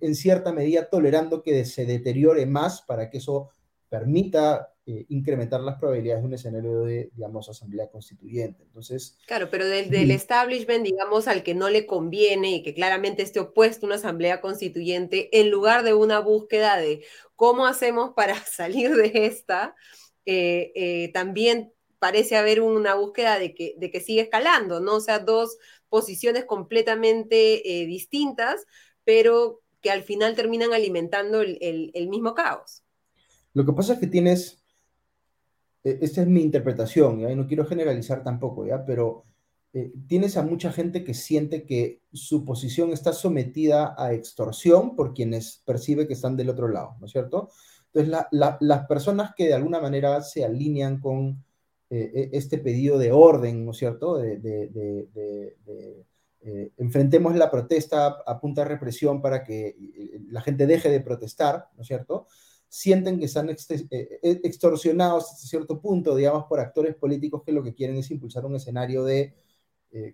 [0.00, 3.50] en cierta medida tolerando que se deteriore más para que eso
[3.88, 8.62] permita incrementar las probabilidades de un escenario de, digamos, asamblea constituyente.
[8.64, 9.18] Entonces...
[9.26, 13.38] Claro, pero desde el establishment, digamos, al que no le conviene y que claramente esté
[13.40, 17.04] opuesto a una asamblea constituyente, en lugar de una búsqueda de
[17.36, 19.74] cómo hacemos para salir de esta,
[21.12, 24.96] también parece haber una búsqueda de que, de que sigue escalando, ¿no?
[24.96, 28.66] O sea, dos posiciones completamente eh, distintas,
[29.04, 32.82] pero que al final terminan alimentando el, mismo caos.
[33.52, 34.61] Lo que pasa es que tienes,
[35.84, 38.84] e, esta es mi interpretación, y no quiero generalizar tampoco, ¿ya?
[38.84, 39.24] Pero
[39.72, 45.14] eh, tienes a mucha gente que siente que su posición está sometida a extorsión por
[45.14, 47.50] quienes percibe que están del otro lado, ¿no es cierto?
[47.92, 48.26] Entonces,
[48.60, 51.44] las personas que de alguna manera se alinean con
[51.90, 54.16] eh, e, este pedido de orden, ¿no es cierto?
[54.16, 54.40] De,
[56.44, 61.00] eh, enfrentemos la protesta a punta de represión para que eh, la gente deje de
[61.00, 62.26] protestar, ¿no es cierto?
[62.74, 67.96] Sienten que están extorsionados hasta cierto punto, digamos, por actores políticos que lo que quieren
[67.98, 69.34] es impulsar un escenario de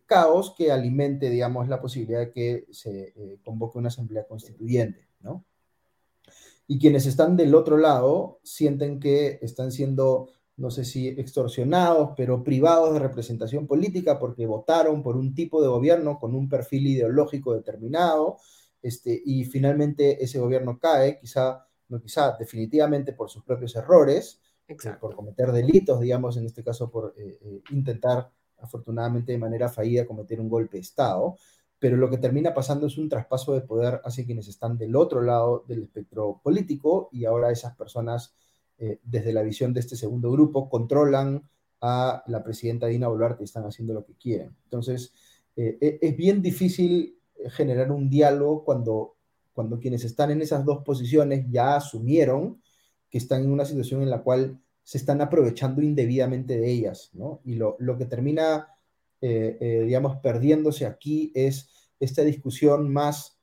[0.06, 5.44] caos que alimente, digamos, la posibilidad de que se convoque una asamblea constituyente, ¿no?
[6.66, 12.42] Y quienes están del otro lado sienten que están siendo no sé si extorsionados, pero
[12.42, 17.54] privados de representación política porque votaron por un tipo de gobierno con un perfil ideológico
[17.54, 18.38] determinado,
[18.82, 24.76] este, y finalmente ese gobierno cae, quizá, no quizá, definitivamente por sus propios errores, eh,
[25.00, 30.06] por cometer delitos, digamos, en este caso por eh, eh, intentar, afortunadamente de manera fallida,
[30.06, 31.36] cometer un golpe de Estado,
[31.78, 35.22] pero lo que termina pasando es un traspaso de poder hacia quienes están del otro
[35.22, 38.34] lado del espectro político y ahora esas personas
[38.80, 41.42] eh, desde la visión de este segundo grupo, controlan
[41.80, 44.56] a la presidenta Dina Boluarte y están haciendo lo que quieren.
[44.64, 45.12] Entonces,
[45.56, 47.18] e, es bien difícil
[47.50, 49.16] generar un diálogo cuando,
[49.58, 52.62] cuando quienes están en esas dos posiciones ya asumieron
[53.10, 57.40] que están en una situación en la cual se están aprovechando indebidamente de ellas, ¿no?
[57.44, 58.68] Y lo, lo que termina,
[59.20, 63.40] digamos, perdiéndose aquí es esta discusión más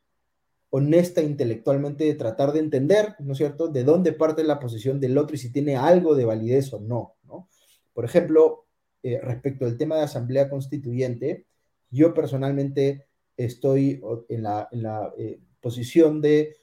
[0.69, 5.17] honesta intelectualmente de tratar de entender, ¿no es cierto?, de dónde parte la posición del
[5.17, 7.49] otro y si tiene algo de validez o no, ¿no?
[7.93, 8.67] Por ejemplo,
[9.04, 11.45] eh, respecto al tema de asamblea constituyente,
[11.91, 13.06] yo personalmente
[13.38, 14.69] estoy en la,
[15.17, 16.56] eh, posición de,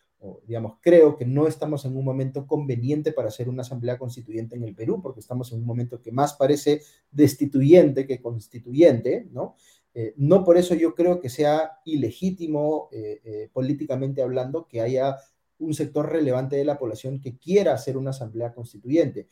[0.47, 4.62] digamos, creo que no estamos en un momento conveniente para hacer una asamblea constituyente en
[4.62, 9.57] el Perú, porque estamos en un momento que más parece destituyente que constituyente, ¿no?
[9.93, 15.17] Eh, no por eso yo creo que sea ilegítimo eh, eh, políticamente hablando que haya
[15.59, 19.27] un sector relevante de la población que quiera hacer una asamblea constituyente.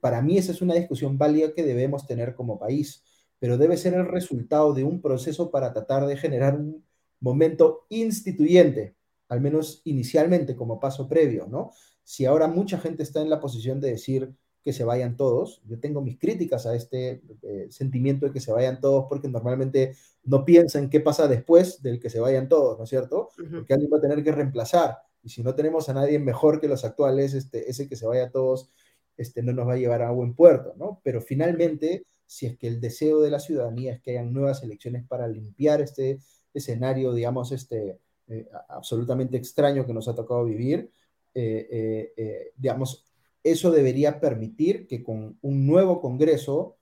[0.00, 3.04] para mí esa es una discusión válida que debemos tener como país,
[3.38, 6.84] pero debe ser el resultado de un proceso para tratar de generar un
[7.20, 8.94] momento instituyente,
[9.28, 11.72] al menos inicialmente como paso previo, ¿no?
[12.04, 14.34] Si ahora mucha gente está en la posición de decir,
[14.68, 15.62] que se vayan todos.
[15.64, 19.94] Yo tengo mis críticas a este eh, sentimiento de que se vayan todos porque normalmente
[20.24, 23.30] no piensan qué pasa después del que se vayan todos, ¿no es cierto?
[23.50, 24.98] Porque alguien va a tener que reemplazar.
[25.22, 28.30] Y si no tenemos a nadie mejor que los actuales, este, ese que se vaya
[28.30, 28.70] todos
[29.16, 31.00] este, no nos va a llevar a buen puerto, ¿no?
[31.02, 35.02] Pero finalmente, si es que el deseo de la ciudadanía es que hayan nuevas elecciones
[35.06, 36.18] para limpiar este
[36.58, 37.98] escenario, digamos, este,
[38.30, 40.90] eh, absolutamente extraño que nos ha tocado vivir,
[41.34, 43.06] eh, eh, digamos,
[43.42, 46.76] eso debería permitir que con un nuevo Congreso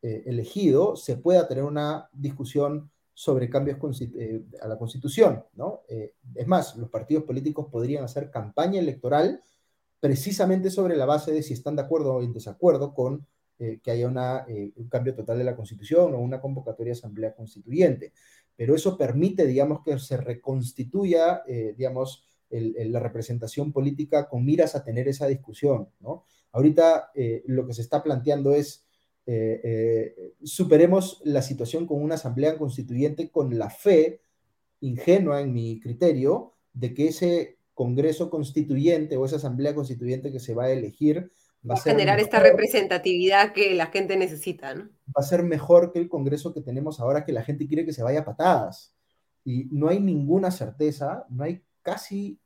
[0.00, 3.78] elegido se pueda tener una discusión sobre cambios
[4.60, 5.82] a la Constitución, ¿no?
[5.88, 9.40] es más, los partidos políticos podrían hacer campaña electoral
[10.00, 13.24] precisamente sobre la base de si están de acuerdo o en desacuerdo con
[13.58, 18.12] que haya un cambio total de la Constitución o una convocatoria de asamblea constituyente
[18.56, 24.84] pero eso permite, digamos, que se reconstituya, eh, digamos, la representación política con miras a
[24.84, 26.24] tener esa discusión, ¿no?
[26.52, 28.84] Ahorita eh, lo que se está planteando es,
[29.24, 34.20] eh, superemos la situación con una asamblea constituyente con la fe
[34.80, 40.54] ingenua, en mi criterio, de que ese Congreso constituyente o esa asamblea constituyente que se
[40.54, 41.30] va a elegir
[41.68, 44.90] va a generar esta representatividad que la gente necesita, ¿no?
[45.06, 47.92] Va a ser mejor que el Congreso que tenemos ahora, que la gente quiere que
[47.92, 48.94] se vaya a patadas.
[49.44, 52.38] Y no hay ninguna certeza, no hay casi,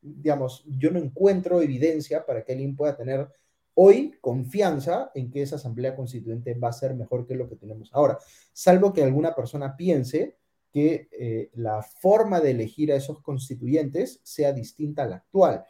[0.00, 3.28] digamos, yo no encuentro evidencia para que alguien pueda tener
[3.74, 7.90] hoy confianza en que esa Asamblea Constituyente va a ser mejor que lo que tenemos
[7.92, 8.18] ahora,
[8.52, 10.36] salvo que alguna persona piense
[10.70, 15.64] que eh, la forma de elegir a esos constituyentes sea distinta a la actual.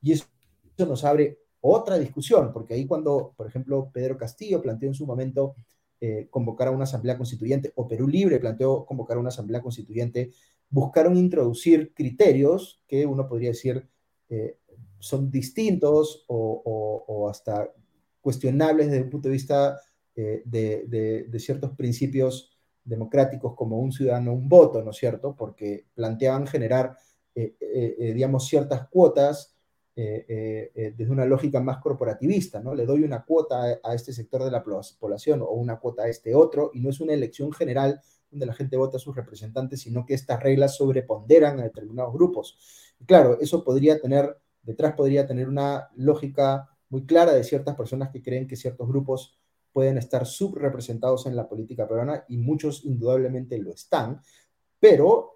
[0.00, 0.26] Y eso
[0.78, 5.54] nos abre otra discusión, porque ahí cuando, por ejemplo, Pedro Castillo planteó en su momento
[6.00, 10.30] eh, convocar a una asamblea constituyente, o Perú Libre planteó convocar a una asamblea constituyente,
[10.68, 13.88] buscaron introducir criterios que uno podría decir
[14.28, 14.58] eh,
[14.98, 17.72] son distintos o, hasta
[18.20, 19.80] cuestionables desde un punto de vista
[20.14, 25.34] eh, de, de, ciertos principios democráticos como un ciudadano, un voto, ¿no es cierto?
[25.34, 26.96] Porque planteaban generar,
[27.34, 29.55] digamos, ciertas cuotas
[29.98, 32.74] eh, eh, eh, desde una lógica más corporativista, ¿no?
[32.74, 36.34] Le doy una cuota a, este sector de la población o una cuota a este
[36.34, 40.04] otro, y no es una elección general donde la gente vota a sus representantes, sino
[40.04, 42.58] que estas reglas sobreponderan a determinados grupos.
[43.06, 48.22] Claro, eso podría tener, detrás podría tener una lógica muy clara de ciertas personas que
[48.22, 49.38] creen que ciertos grupos
[49.72, 54.20] pueden estar subrepresentados en la política peruana y muchos indudablemente lo están,
[54.78, 55.35] pero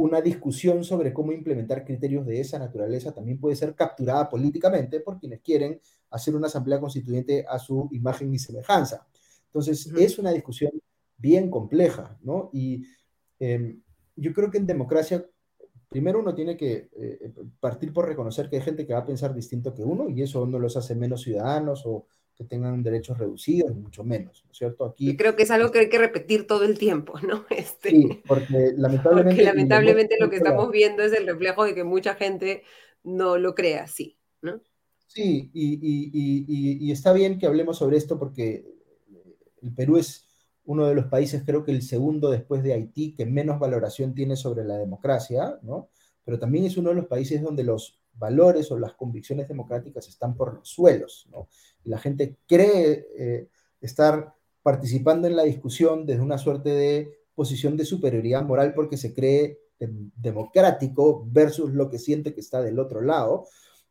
[0.00, 5.18] una discusión sobre cómo implementar criterios de esa naturaleza también puede ser capturada políticamente por
[5.18, 9.06] quienes quieren hacer una asamblea constituyente a su imagen y semejanza.
[9.48, 10.72] Entonces, es una discusión
[11.18, 12.48] bien compleja, ¿no?
[12.54, 12.82] Y
[13.38, 13.82] em,
[14.16, 15.22] yo creo que en democracia,
[15.90, 19.34] primero uno tiene que eh, partir por reconocer que hay gente que va a pensar
[19.34, 22.06] distinto que uno y eso no los hace menos ciudadanos o
[22.40, 24.86] que tengan derechos reducidos, mucho menos, ¿no es cierto?
[24.86, 27.44] Aquí, creo que es algo que hay que repetir todo el tiempo, ¿no?
[27.50, 29.42] Este, sí, porque lamentablemente...
[29.42, 32.62] lamentablemente lo que estamos viendo es el reflejo de que mucha gente
[33.04, 34.62] no lo crea así, ¿no?
[35.06, 38.64] Sí, y, y, y, está bien que hablemos sobre esto porque
[39.60, 40.26] el Perú es
[40.64, 44.36] uno de los países, creo que el segundo después de Haití, que menos valoración tiene
[44.36, 45.90] sobre la democracia, ¿no?
[46.24, 50.34] Pero también es uno de los países donde los valores o las convicciones democráticas están
[50.34, 51.48] por los suelos, ¿no?
[51.84, 53.48] La gente cree eh,
[53.80, 59.14] estar participando en la discusión desde una suerte de posición de superioridad moral porque se
[59.14, 63.46] cree democrático versus lo que siente que está del otro lado.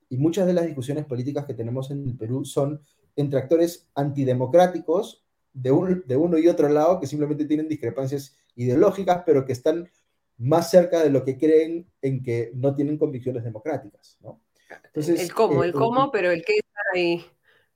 [0.08, 2.82] Y muchas de las discusiones políticas que tenemos en el Perú son
[3.16, 5.24] entre actores antidemocráticos
[5.54, 9.90] de, de uno y otro lado que simplemente tienen discrepancias ideológicas, pero que están
[10.38, 14.18] más cerca de lo que creen en que no tienen convicciones democráticas.
[14.22, 14.42] ¿no?
[14.86, 17.26] Entonces, el cómo, el eh, cómo, pero el qué está ahí.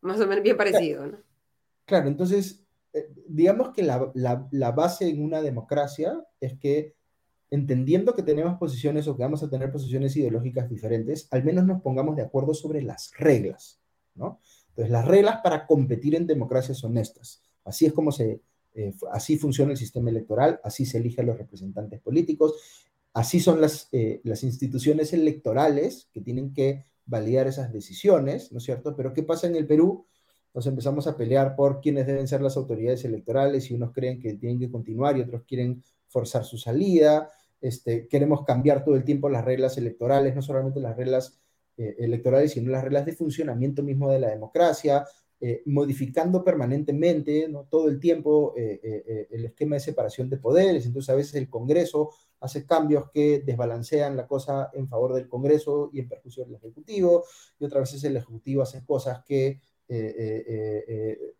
[0.03, 1.17] Más o menos bien parecido, ¿no?
[1.85, 2.63] Claro, entonces,
[2.93, 6.95] eh, digamos que la, la, base en una democracia es que
[7.49, 11.81] entendiendo que tenemos posiciones o que vamos a tener posiciones ideológicas diferentes, al menos nos
[11.81, 13.79] pongamos de acuerdo sobre las reglas,
[14.15, 14.39] ¿no?
[14.69, 17.41] Entonces, las reglas para competir en democracias honestas.
[17.63, 18.41] Así es como se,
[18.73, 22.55] eh, así funciona el sistema electoral, así se eligen los representantes políticos,
[23.13, 28.63] así son las, eh, las instituciones electorales que tienen que validar esas decisiones, ¿no es
[28.63, 28.95] cierto?
[28.95, 30.05] Pero ¿qué pasa en el Perú?
[30.53, 34.35] Nos empezamos a pelear por quiénes deben ser las autoridades electorales y unos creen que
[34.35, 37.31] tienen que continuar y otros quieren forzar su salida.
[37.59, 41.39] Este, queremos cambiar todo el tiempo las reglas electorales, no solamente las reglas
[41.77, 45.05] eh, electorales, sino las reglas de funcionamiento mismo de la democracia,
[45.45, 50.85] eh, modificando permanentemente, todo el tiempo, eh, el esquema de separación de poderes.
[50.85, 55.89] Entonces, a veces el Congreso hace cambios que desbalancean la cosa en favor del Congreso
[55.93, 57.23] y en perjuicio del Ejecutivo,
[57.59, 61.35] y otras veces el Ejecutivo hace cosas que eh, eh, eh,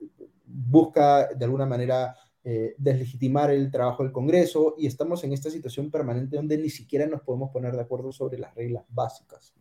[0.46, 2.16] busca de alguna manera
[2.78, 7.22] deslegitimar el trabajo del Congreso, y estamos en esta situación permanente donde ni siquiera nos
[7.22, 9.54] podemos poner de acuerdo sobre las reglas básicas.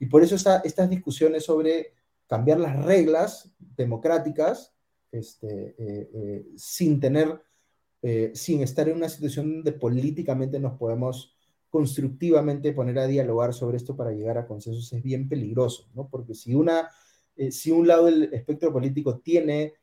[0.00, 1.92] Y por eso estas discusiones sobre
[2.28, 4.74] cambiar las reglas democráticas
[5.10, 7.40] este, eh, eh, sin tener,
[8.02, 11.34] eh, sin estar en una situación donde políticamente nos podemos
[11.70, 16.08] constructivamente poner a dialogar sobre esto para llegar a consensos es bien peligroso, ¿no?
[16.08, 16.88] Porque si, una,
[17.50, 19.74] si un lado del espectro político tiene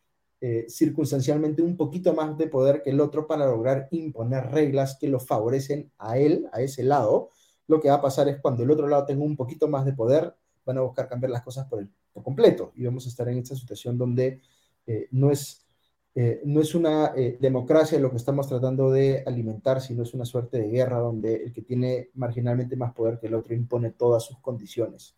[0.67, 5.19] circunstancialmente un poquito más de poder que el otro para lograr imponer reglas que lo
[5.19, 7.29] favorecen a él, a ese lado,
[7.67, 9.93] lo que va a pasar es cuando el otro lado tenga un poquito más de
[9.93, 10.35] poder,
[10.65, 11.89] van a buscar cambiar las cosas por, el,
[12.23, 14.41] completo y vamos a estar en esta situación donde
[14.87, 15.65] eh, no, es,
[16.13, 20.25] eh, no es una eh, democracia lo que estamos tratando de alimentar, sino es una
[20.25, 24.23] suerte de guerra donde el que tiene marginalmente más poder que el otro impone todas
[24.23, 25.15] sus condiciones.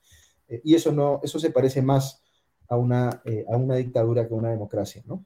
[0.63, 2.23] y eso, no, eso se parece más
[2.69, 5.25] a una, a una dictadura que a una democracia, ¿no?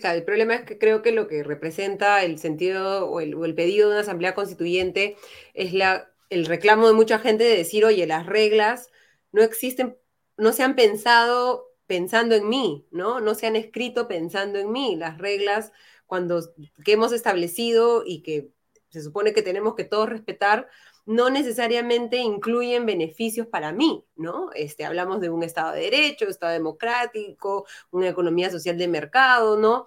[0.00, 3.44] claro, el problema es que creo que lo que representa el sentido o el, o
[3.44, 5.16] el, pedido de una asamblea constituyente
[5.54, 8.90] es la, el reclamo de mucha gente de decir, oye, las reglas
[9.32, 9.96] no existen,
[10.36, 13.20] no se han pensado pensando en mí, ¿no?
[13.20, 14.96] No se han escrito pensando en mí.
[14.96, 15.72] Las reglas
[16.06, 16.40] cuando,
[16.84, 18.50] que hemos establecido y que
[18.88, 20.68] se supone que tenemos que todos respetar,
[21.06, 24.50] no necesariamente incluyen beneficios para mí, ¿no?
[24.54, 29.86] Este, hablamos de un Estado de Derecho, Estado democrático, una economía social de mercado, ¿no?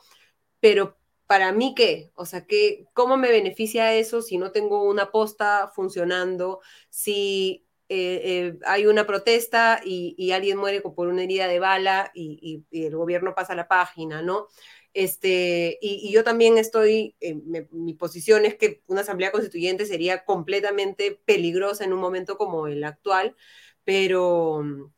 [0.59, 2.11] Pero para mí, ¿qué?
[2.15, 6.61] O sea, ¿qué, ¿cómo me beneficia eso si no tengo una posta funcionando?
[6.89, 12.65] Si eh, eh, hay una protesta y, alguien muere por una herida de bala y,
[12.71, 14.47] el gobierno pasa la página, ¿no?
[14.93, 17.15] Este, y, yo también estoy,
[17.71, 22.83] mi posición es que una asamblea constituyente sería completamente peligrosa en un momento como el
[22.83, 23.35] actual,
[23.83, 24.91] pero,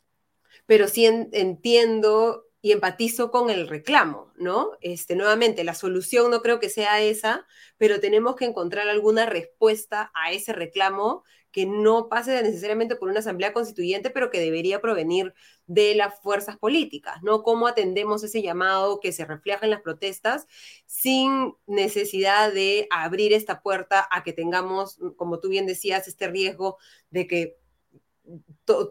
[0.66, 4.72] pero sí entiendo y empatizo con el reclamo, ¿no?
[4.80, 7.46] Este, nuevamente, la solución no creo que sea esa,
[7.78, 13.20] pero tenemos que encontrar alguna respuesta a ese reclamo que no pase necesariamente por una
[13.20, 15.34] asamblea constituyente, pero que debería provenir
[15.66, 17.42] de las fuerzas políticas, ¿no?
[17.42, 20.46] ¿Cómo atendemos ese llamado que se refleja en las protestas
[20.86, 26.78] sin necesidad de abrir esta puerta a que tengamos, como tú bien decías, este riesgo
[27.10, 27.56] de que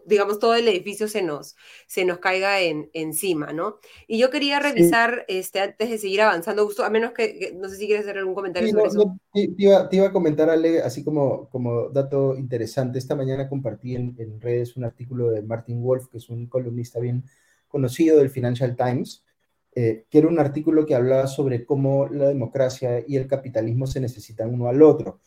[0.04, 1.56] digamos, todo el edificio se nos,
[1.86, 3.78] se nos caiga en, encima, ¿no?
[4.06, 7.76] Y yo quería revisar, este, antes de seguir avanzando, Gusto, a menos que, no sé
[7.76, 9.16] si quieres hacer algún comentario sobre eso.
[9.32, 13.96] te, iba, te, iba, a comentar, Ale, así como, como dato interesante, esta mañana compartí
[13.96, 17.24] en, en, redes un artículo de Martin Wolf, que es un columnista bien
[17.68, 19.24] conocido del Financial Times,
[19.74, 24.00] eh, que era un artículo que hablaba sobre cómo la democracia y el capitalismo se
[24.00, 25.20] necesitan uno al otro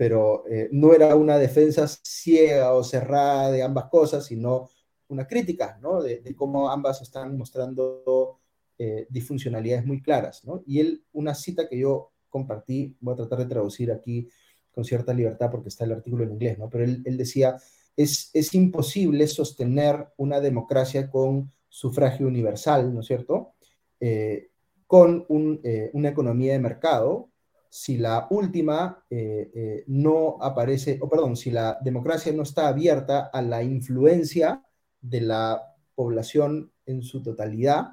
[0.00, 4.70] pero eh, no era una defensa ciega o cerrada de ambas cosas, sino
[5.08, 6.00] una crítica, ¿no?
[6.00, 8.40] De, cómo ambas están mostrando
[8.78, 10.62] eh, disfuncionalidades muy claras, ¿no?
[10.66, 14.26] Y él, una cita que yo compartí, voy a tratar de traducir aquí
[14.72, 16.70] con cierta libertad porque está el artículo en inglés, ¿no?
[16.70, 17.58] Pero él, él decía,
[17.94, 23.52] es, es imposible sostener una democracia con sufragio universal, ¿no es cierto?
[24.00, 24.48] Eh,
[24.86, 25.60] con un,
[25.92, 27.29] una economía de mercado
[27.72, 33.30] si la última eh, eh, no aparece, o perdón, si la democracia no está abierta
[33.32, 34.62] a la influencia
[35.00, 35.62] de la
[35.94, 37.90] población en su totalidad,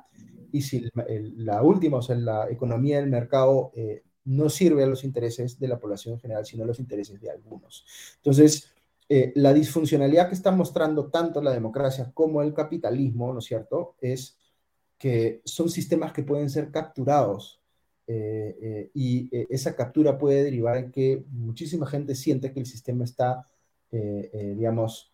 [0.51, 0.89] y si
[1.35, 5.67] la última, o sea, la economía del mercado eh, no sirve a los intereses de
[5.67, 7.85] la población en general, sino a los intereses de algunos.
[8.15, 8.73] Entonces,
[9.35, 14.37] la disfuncionalidad que está mostrando tanto la democracia como el capitalismo, ¿no es cierto?, es
[14.97, 17.56] que son sistemas que pueden ser capturados
[18.07, 22.65] eh, eh, y eh, esa captura puede derivar en que muchísima gente siente que el
[22.65, 23.45] sistema está,
[23.89, 25.13] digamos,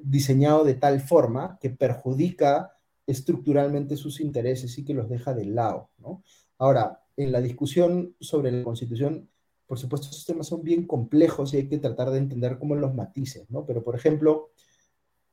[0.00, 2.72] diseñado de tal forma que perjudica
[3.06, 5.90] estructuralmente sus intereses y que los deja de lado.
[5.98, 6.22] ¿no?
[6.56, 9.28] Ahora, en la discusión sobre la constitución,
[9.66, 12.94] por supuesto, estos temas son bien complejos y hay que tratar de entender cómo los
[12.94, 13.64] matices, ¿no?
[13.66, 14.50] Pero, por ejemplo,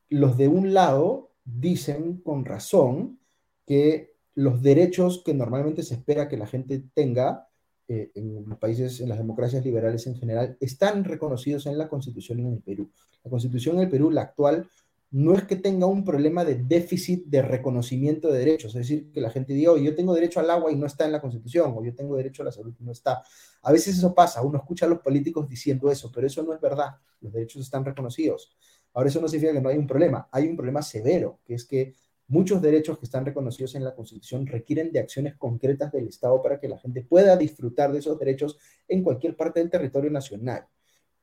[0.09, 3.19] los de un lado dicen con razón
[3.65, 7.47] que los derechos que normalmente se espera que la gente tenga
[7.87, 12.39] eh, en los países, en las democracias liberales en general, están reconocidos en la Constitución
[12.39, 12.89] en el Perú.
[13.23, 14.69] La Constitución en el Perú, la actual,
[15.11, 19.19] no es que tenga un problema de déficit de reconocimiento de derechos, es decir, que
[19.19, 21.83] la gente diga, yo tengo derecho al agua y no está en la Constitución, o
[21.83, 23.21] yo tengo derecho a la salud y no está.
[23.61, 26.61] A veces eso pasa, uno escucha a los políticos diciendo eso, pero eso no es
[26.61, 28.55] verdad, los derechos están reconocidos.
[28.93, 31.65] Ahora, eso no significa que no hay un problema, hay un problema severo, que es
[31.65, 31.93] que
[32.31, 36.61] Muchos derechos que están reconocidos en la Constitución requieren de acciones concretas del Estado para
[36.61, 38.57] que la gente pueda disfrutar de esos derechos
[38.87, 40.65] en cualquier parte del territorio nacional.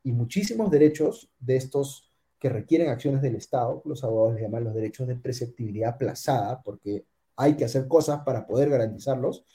[0.03, 4.75] Y muchísimos derechos de estos que requieren acciones del Estado, los abogados les llaman los
[4.75, 7.07] derechos de preceptibilidad aplazada, porque
[7.37, 9.47] hay que hacer cosas para poder garantizarlos,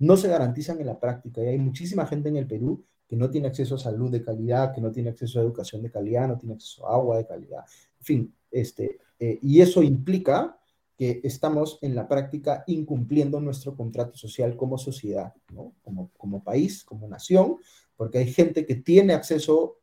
[0.00, 1.40] no se garantizan en la práctica.
[1.40, 4.74] Y hay muchísima gente en el Perú que no tiene acceso a salud de calidad,
[4.74, 7.64] que no tiene acceso a educación de calidad, no tiene acceso a agua de calidad.
[8.00, 10.58] En fin, este, Eh, y eso implica
[10.96, 15.34] que estamos en la práctica incumpliendo nuestro contrato social como sociedad,
[15.82, 17.58] como, como país, como nación,
[17.96, 19.78] porque hay gente que tiene acceso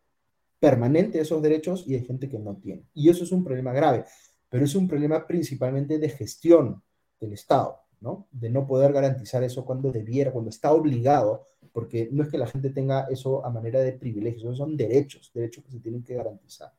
[0.60, 2.88] permanente a esos derechos y hay gente que no tiene.
[2.94, 4.06] Y eso es un problema grave,
[4.50, 6.82] pero es un problema principalmente de gestión
[7.20, 8.28] del Estado, ¿no?
[8.32, 12.48] De no poder garantizar eso cuando debiera, cuando está obligado, porque no es que la
[12.48, 16.72] gente tenga eso a manera de privilegios, son derechos, derechos que se tienen que garantizar.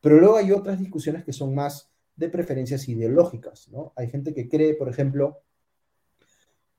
[0.00, 3.92] Pero luego hay otras discusiones que son más de preferencias ideológicas, ¿no?
[3.96, 5.42] Hay gente que cree, por ejemplo,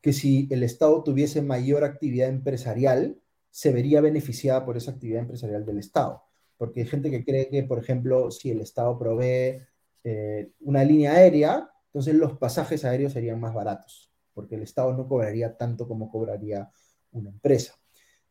[0.01, 3.19] que si el Estado tuviese mayor actividad empresarial,
[3.49, 6.23] se vería beneficiada por esa actividad empresarial del Estado.
[6.57, 9.61] Porque hay gente que cree que, por ejemplo, si el Estado provee
[10.03, 15.07] eh, una línea aérea, entonces los pasajes aéreos serían más baratos, porque el Estado no
[15.07, 16.71] cobraría tanto como cobraría
[17.11, 17.73] una empresa.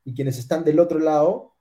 [0.05, 1.57] Y quienes están del otro lado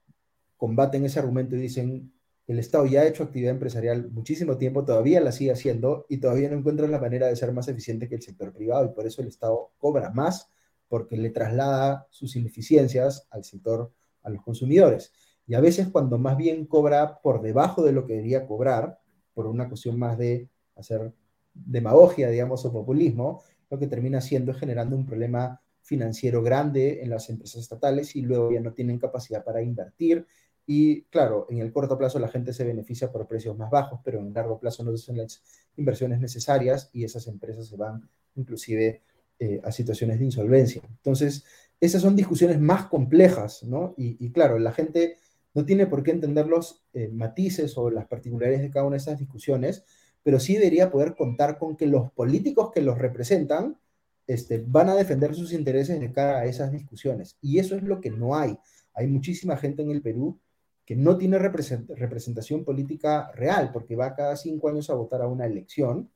[0.58, 2.14] combaten ese argumento y dicen,
[2.48, 6.50] el Estado ya ha hecho actividad empresarial muchísimo tiempo, todavía la sigue haciendo y todavía
[6.50, 9.22] no encuentra la manera de ser más eficiente que el sector privado y por eso
[9.22, 10.50] el Estado cobra más
[10.88, 13.92] porque le traslada sus ineficiencias al sector,
[14.22, 15.12] a los consumidores.
[15.48, 19.00] Y a veces cuando más bien cobra por debajo de lo que debería cobrar,
[19.34, 21.14] por una cuestión más de hacer
[21.54, 27.30] demagogia, digamos, o populismo, lo que termina siendo generando un problema financiero grande en las
[27.30, 30.26] empresas estatales y luego ya no tienen capacidad para invertir
[30.68, 34.20] y claro, en el corto plazo la gente se beneficia por precios más bajos, pero
[34.20, 35.44] en el largo plazo no hacen las
[35.78, 39.02] inversiones necesarias y esas empresas se van inclusive
[39.40, 40.82] eh, a situaciones de insolvencia.
[40.88, 41.46] Entonces,
[41.80, 43.94] esas son discusiones más complejas, ¿no?
[43.98, 45.18] Y, claro, la gente
[45.54, 49.02] no tiene por qué entender los eh, matices o las particularidades de cada una de
[49.02, 49.84] esas discusiones,
[50.24, 53.78] pero sí debería poder contar con que los políticos que los representan
[54.26, 57.38] este, van a defender sus intereses de cara a esas discusiones.
[57.42, 58.58] Y eso es lo que no hay.
[58.94, 60.40] Hay muchísima gente en el Perú
[60.86, 65.46] que no tiene representación política real, porque va cada cinco años a votar a una
[65.46, 66.12] elección,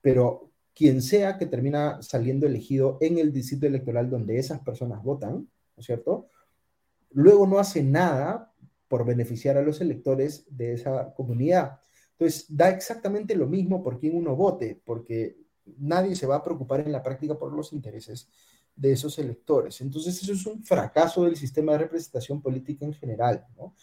[0.00, 5.32] pero quien sea que termina saliendo elegido en el distrito electoral donde esas personas votan,
[5.32, 5.48] ¿no
[5.78, 6.28] es cierto?
[7.10, 8.52] Luego no hace nada
[8.86, 11.80] por beneficiar a los electores de esa comunidad.
[12.12, 15.36] Entonces, da exactamente lo mismo por quien uno vote, porque
[15.78, 18.28] nadie se va a preocupar en la práctica por los intereses
[18.76, 19.80] de esos electores.
[19.80, 23.44] Entonces, eso es un fracaso del sistema de representación política en general.
[23.56, 23.74] ¿no?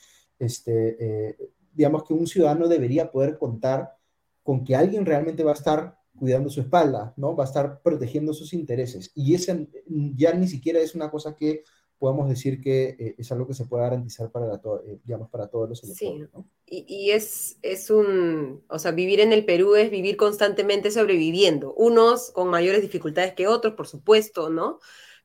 [0.44, 1.38] Este, eh,
[1.74, 3.98] digamos que un ciudadano debería poder contar
[4.44, 7.36] con que alguien realmente va a estar cuidando su espalda, ¿no?
[7.36, 9.12] Va a estar protegiendo sus intereses.
[9.16, 9.68] Y ese
[10.16, 11.64] ya ni siquiera es una cosa que
[11.98, 15.70] podamos decir que eh, es algo que se puede garantizar para, eh, digamos, para todos
[15.70, 16.30] los electores.
[16.34, 20.92] Sí, y, y, es, es un, o sea, vivir en el Perú es vivir constantemente
[20.92, 24.80] sobreviviendo, unos con mayores dificultades que otros, por supuesto, ¿no?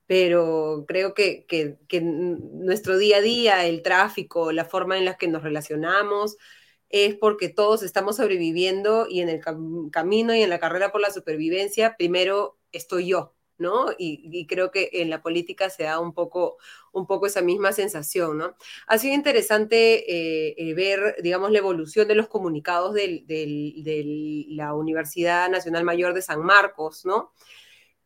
[0.08, 5.16] Pero creo que, que, que nuestro día a día, el tráfico, la forma en la
[5.16, 6.36] que nos relacionamos,
[6.90, 9.40] es porque todos estamos sobreviviendo y en el
[9.92, 13.88] camino y en la carrera por la supervivencia, primero estoy yo, ¿no?
[13.98, 16.56] Y, creo que en la política se da un poco,
[16.92, 18.56] un poco esa misma sensación, ¿no?
[18.86, 25.50] Ha sido interesante eh, eh, ver, digamos, la evolución de los comunicados de la Universidad
[25.50, 27.32] Nacional Mayor de San Marcos, ¿no?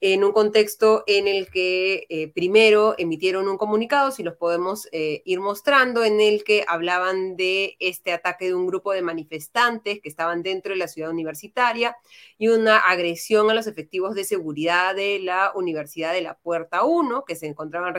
[0.04, 5.22] En un contexto en el que eh, primero emitieron un comunicado, si los podemos eh,
[5.24, 10.08] ir mostrando, en el que hablaban de este ataque de un grupo de manifestantes que
[10.08, 11.96] estaban dentro de la ciudad universitaria
[12.36, 17.24] y una agresión a los efectivos de seguridad de la Universidad de la Puerta 1,
[17.24, 17.94] que se encontraban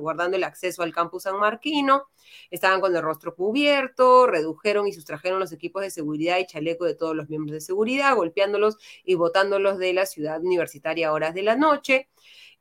[0.00, 2.04] guardando el acceso al campus San Marquino,
[2.52, 6.94] estaban con el rostro cubierto, redujeron y sustrajeron los equipos de seguridad y chaleco de
[6.94, 11.56] todos los miembros de seguridad, golpeándolos y botándolos de la ciudad universitaria horas de la
[11.56, 12.08] noche.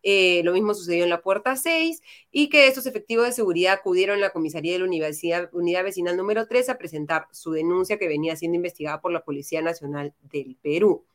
[0.08, 2.02] Eh, lo mismo sucedió en la puerta 6
[2.32, 6.16] y que estos efectivos de seguridad acudieron a la comisaría de la Universidad, Unidad Vecinal
[6.16, 10.58] número 3 a presentar su denuncia que venía siendo investigada por la Policía Nacional del
[10.62, 11.06] Perú.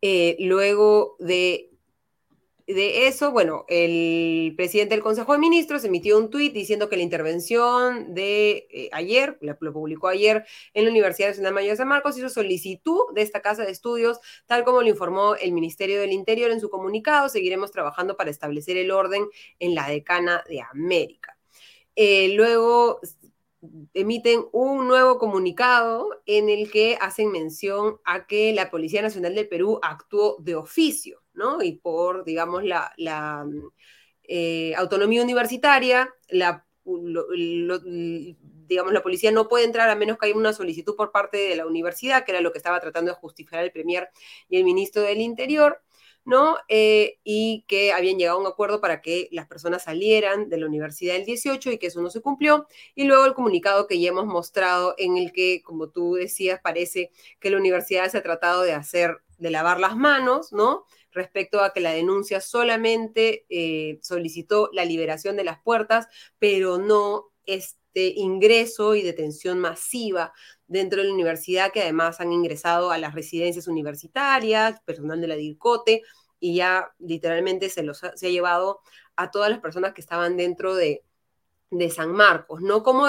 [0.00, 1.70] Eh, luego de
[2.66, 7.04] de eso, bueno, el presidente del Consejo de Ministros emitió un tuit diciendo que la
[7.04, 10.44] intervención de eh, ayer, lo publicó ayer
[10.74, 14.18] en la Universidad Nacional Mayor de San Marcos, hizo solicitud de esta casa de estudios,
[14.46, 17.28] tal como lo informó el Ministerio del Interior en su comunicado.
[17.28, 19.28] Seguiremos trabajando para establecer el orden
[19.60, 21.38] en la decana de América.
[21.94, 23.00] Eh, luego
[23.94, 29.48] emiten un nuevo comunicado en el que hacen mención a que la Policía Nacional del
[29.48, 31.62] Perú actuó de oficio, ¿no?
[31.62, 32.92] Y por, digamos, la,
[34.24, 40.52] eh, autonomía universitaria, la, digamos, la policía no puede entrar a menos que haya una
[40.52, 43.72] solicitud por parte de la universidad, que era lo que estaba tratando de justificar el
[43.72, 44.08] Premier
[44.48, 45.80] y el Ministro del Interior
[46.26, 46.58] ¿no?
[46.68, 50.66] Eh, y que habían llegado a un acuerdo para que las personas salieran de la
[50.66, 52.66] universidad el 18 y que eso no se cumplió.
[52.96, 57.12] Y luego el comunicado que ya hemos mostrado en el que, como tú decías, parece
[57.40, 60.84] que la universidad se ha tratado de hacer, de lavar las manos, ¿no?
[61.16, 66.06] Respecto a que la denuncia solamente eh, solicitó la liberación de las puertas,
[66.38, 70.32] pero no este ingreso y detención masiva
[70.68, 75.36] dentro de la universidad, que además han ingresado a las residencias universitarias, personal de la
[75.36, 76.02] DIRCOTE,
[76.38, 78.80] y ya literalmente se, los ha, se ha llevado
[79.16, 81.02] a todas las personas que estaban dentro de,
[81.70, 82.82] de San Marcos, ¿no?
[82.82, 83.08] Como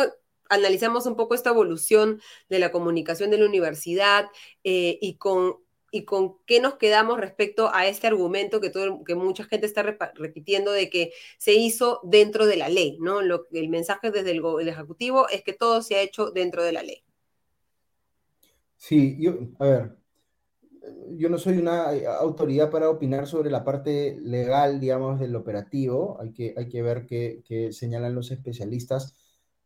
[0.50, 4.30] analizamos un poco esta evolución de la comunicación de la universidad
[4.64, 5.58] eh, y con
[5.98, 9.82] y con qué nos quedamos respecto a este argumento que, todo, que mucha gente está
[10.14, 13.20] repitiendo de que se hizo dentro de la ley, ¿no?
[13.20, 17.04] El mensaje desde el, Ejecutivo es que todo se ha hecho dentro de la ley.
[18.76, 19.98] Sí, yo, a ver,
[21.16, 21.90] yo no soy una
[22.20, 27.08] autoridad para opinar sobre la parte legal, digamos, del operativo, hay que, hay que ver
[27.08, 29.16] qué, señalan los especialistas.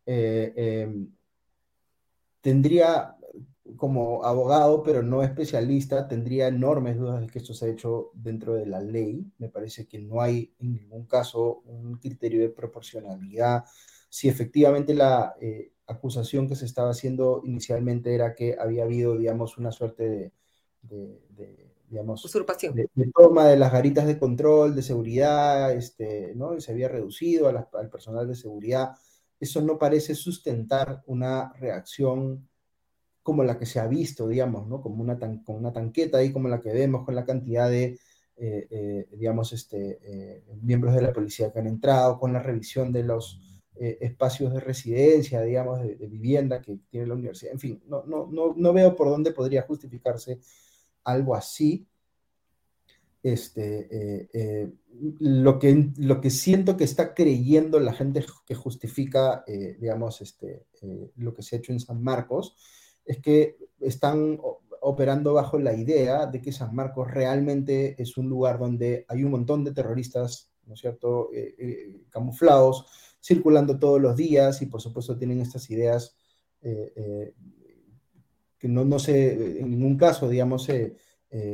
[0.06, 1.06] Eh, eh,
[2.40, 3.16] tendría
[3.76, 8.54] como abogado, pero no especialista, tendría enormes dudas de que esto se ha hecho dentro
[8.54, 9.24] de la ley.
[9.38, 13.64] Me parece que no hay en ningún caso un criterio de proporcionalidad.
[14.08, 19.56] Si efectivamente la eh, acusación que se estaba haciendo inicialmente era que había habido, digamos,
[19.58, 20.32] una suerte
[20.82, 22.74] de, digamos, usurpación.
[22.74, 26.56] De, toma de las garitas de control, de seguridad, este, ¿no?
[26.56, 28.92] Y se había reducido al personal de seguridad.
[29.38, 32.48] Eso no parece sustentar una reacción
[33.22, 34.80] como la que se ha visto, digamos, ¿no?
[34.82, 37.98] Como una, con una tanqueta ahí como la que vemos con la cantidad de,
[38.36, 42.92] eh, eh, digamos, este, eh, miembros de la policía que han entrado, con la revisión
[42.92, 43.40] de los
[43.74, 47.52] espacios de residencia, digamos, de, vivienda que tiene la universidad.
[47.52, 50.38] En fin, no, no, no, no veo por dónde podría justificarse
[51.02, 51.88] algo así.
[53.24, 54.70] Este,
[55.18, 60.66] lo, que, lo que siento que está creyendo la gente que justifica, digamos, este,
[61.16, 62.56] lo que se ha hecho en San Marcos,
[63.04, 64.38] es que están
[64.82, 69.30] operando bajo la idea de que San Marcos realmente es un lugar donde hay un
[69.30, 72.86] montón de terroristas, ¿no es cierto?, eh, eh, camuflados,
[73.22, 76.16] circulando todos los días y por supuesto tienen estas ideas
[76.62, 77.32] eh,
[78.58, 80.68] que no, no se, en ningún caso, digamos,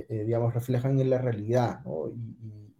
[0.08, 2.08] digamos, reflejan en la realidad, ¿no?
[2.10, 2.74] Y,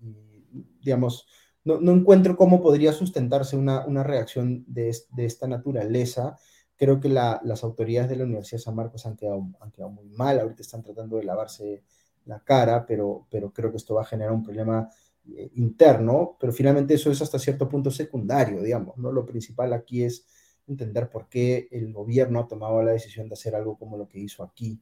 [0.82, 1.26] digamos,
[1.64, 6.38] no, no, encuentro cómo podría sustentarse una, una reacción de, de esta naturaleza
[6.78, 10.08] Creo que las autoridades de la Universidad de San Marcos han quedado, han quedado muy
[10.10, 11.82] mal, ahorita están tratando de lavarse
[12.24, 14.88] la cara, pero, pero creo que esto va a generar un problema
[15.36, 19.10] eh, interno, pero finalmente eso es hasta cierto punto secundario, digamos, ¿no?
[19.10, 20.24] Lo principal aquí es
[20.68, 24.20] entender por qué el gobierno ha tomado la decisión de hacer algo como lo que
[24.20, 24.80] hizo aquí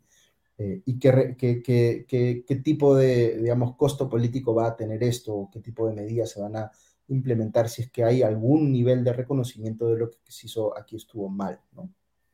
[0.59, 5.49] eh, y qué, qué, qué, qué, tipo de, digamos, costo político va a tener esto,
[5.53, 6.70] qué tipo de medidas se van a
[7.09, 10.96] implementar si es que hay algún nivel de reconocimiento de lo que se hizo aquí
[10.96, 11.90] estuvo mal, ¿no?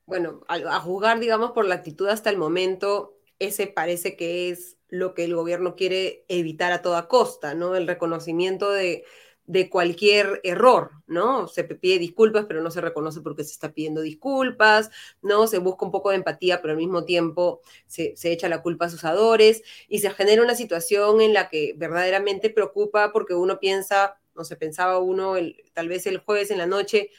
[0.06, 5.14] Bueno, a, a digamos, por la actitud hasta el momento, ese parece que es lo
[5.14, 7.76] que el gobierno quiere evitar a toda costa, ¿no?
[7.76, 9.04] El reconocimiento de,
[9.46, 11.48] de cualquier error, ¿no?
[11.48, 15.46] Se pide disculpas, pero no se reconoce porque se está pidiendo disculpas, ¿no?
[15.46, 18.86] Se busca un poco de empatía, pero al mismo tiempo se, se, echa la culpa
[18.86, 23.58] a sus adores y se genera una situación en la que verdaderamente preocupa porque uno
[23.58, 27.10] piensa, no se pensaba uno el, tal vez el jueves en la noche,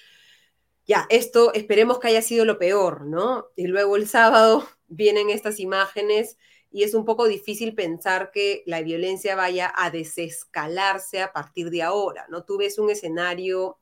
[0.86, 3.47] ya, esto esperemos que haya sido lo peor, ¿no?
[3.55, 6.38] Y luego el sábado vienen estas imágenes
[6.72, 11.84] y es un poco difícil pensar que la violencia vaya a desescalarse a partir de
[11.84, 12.43] ahora, ¿no?
[12.43, 13.78] Tú ves un escenario,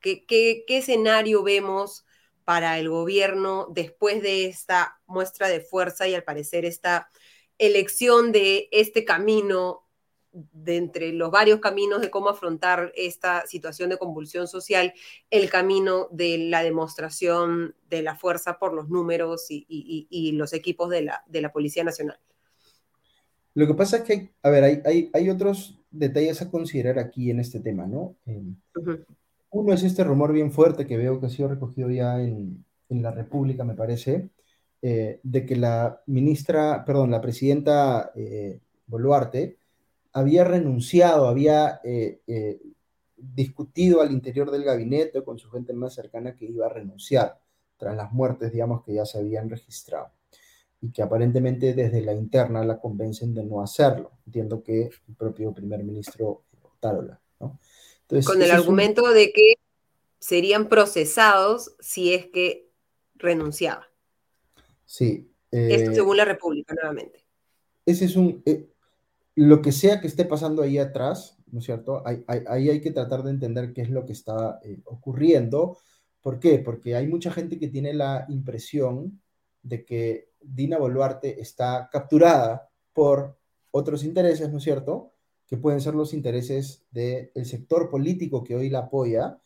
[0.00, 2.04] ¿qué, qué, qué escenario vemos
[2.44, 7.10] para el gobierno después de esta muestra de fuerza y al parecer esta
[7.58, 9.86] elección de este camino
[10.32, 14.92] de entre los varios caminos de cómo afrontar esta situación de convulsión social,
[15.30, 20.52] el camino de la demostración de la fuerza por los números y, y, y los
[20.52, 22.18] equipos de la, de la, Policía Nacional.
[23.54, 27.30] Lo que pasa es que, a ver, hay, hay, hay otros detalles a considerar aquí
[27.30, 28.14] en este tema, ¿no?
[28.26, 28.42] Eh,
[28.76, 29.04] uh -huh.
[29.50, 33.02] Uno es este rumor bien fuerte que veo que ha sido recogido ya en, en
[33.02, 34.30] la República, me parece,
[34.82, 39.58] eh, de que la ministra, perdón, la presidenta eh, Boluarte,
[40.12, 42.60] había renunciado, había eh, eh,
[43.16, 47.40] discutido al interior del gabinete con su gente más cercana que iba a renunciar
[47.76, 50.12] tras las muertes, digamos, que ya se habían registrado
[50.82, 54.12] y que aparentemente desde la interna la convencen de no hacerlo.
[54.26, 56.44] Entiendo que el propio primer ministro
[56.80, 57.58] Tarola, ¿no?
[58.02, 59.14] Entonces, con el argumento un...
[59.14, 59.54] de que
[60.18, 62.70] serían procesados si es que
[63.14, 63.86] renunciaba.
[64.84, 65.30] Sí.
[65.52, 67.24] Eh, Esto según la República, nuevamente.
[67.84, 68.70] Ese es un, eh,
[69.34, 72.02] lo que sea que esté pasando ahí atrás, ¿no es cierto?
[72.06, 72.24] Ahí,
[72.68, 75.78] hay que tratar de entender qué es lo que está eh, ocurriendo.
[76.20, 76.58] ¿Por qué?
[76.58, 79.20] Porque hay mucha gente que tiene la impresión
[79.62, 83.38] de que Dina Boluarte está capturada por
[83.70, 85.14] otros intereses, ¿no es cierto?
[85.46, 89.38] Que pueden ser los intereses del sector político que hoy la apoya,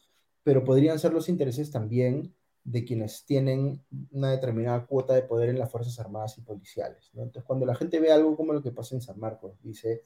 [0.42, 2.34] pero podrían ser los intereses también
[2.64, 7.10] de quienes tienen una determinada cuota de poder en las Fuerzas Armadas y Policiales.
[7.14, 10.02] Entonces, cuando la gente ve algo como lo que pasa en San Marcos, dice,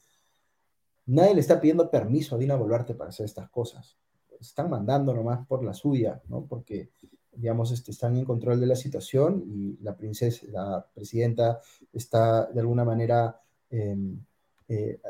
[1.06, 3.96] nadie le está pidiendo permiso a Dina Boluarte para hacer estas cosas.
[4.40, 6.46] Están mandando nomás por la suya, ¿no?
[6.46, 6.90] Porque,
[7.32, 11.60] digamos, este, están en control de la situación y la princesa, la presidenta
[11.92, 13.40] está de alguna manera
[13.70, 14.20] em,
[14.66, 15.00] eh,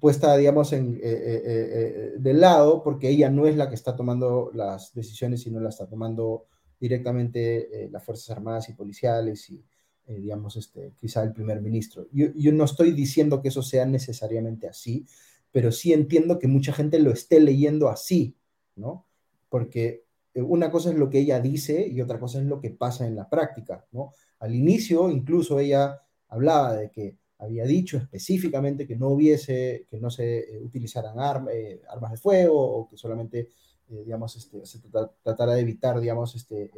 [0.00, 4.50] puesta, digamos, en, eh, eh, del lado, porque ella no es la que está tomando
[4.52, 6.46] las decisiones, sino la está tomando
[6.78, 9.64] directamente las Fuerzas Armadas y Policiales y,
[10.06, 12.06] digamos, este, quizá el primer ministro.
[12.12, 15.06] Yo, yo, no estoy diciendo que eso sea necesariamente así,
[15.50, 18.36] pero sí entiendo que mucha gente lo esté leyendo así,
[18.76, 19.06] ¿no?
[19.48, 20.04] Porque
[20.34, 23.16] una cosa es lo que ella dice y otra cosa es lo que pasa en
[23.16, 24.12] la práctica, ¿no?
[24.38, 30.10] Al inicio, incluso ella hablaba de que había dicho específicamente que no hubiese, que no
[30.10, 31.16] se eh, utilizaran
[31.52, 33.48] eh, armas de fuego o que solamente,
[33.90, 34.80] eh, digamos, este, se
[35.22, 36.70] tratara de evitar, digamos, este,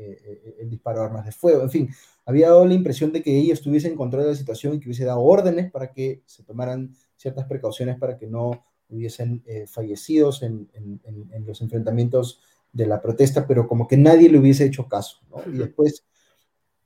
[0.61, 1.63] el disparo de armas de fuego.
[1.63, 1.89] En fin,
[2.25, 4.87] había dado la impresión de que ella estuviese en control de la situación y que
[4.87, 10.71] hubiese dado órdenes para que se tomaran ciertas precauciones para que no hubiesen fallecidos en,
[10.75, 12.41] en, los enfrentamientos
[12.73, 15.19] de la protesta, pero como que nadie le hubiese hecho caso.
[15.31, 15.43] ¿no?
[15.53, 16.05] Y después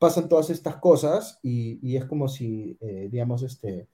[0.03, 3.87] pasan todas estas cosas y, es como si, eh, digamos, este,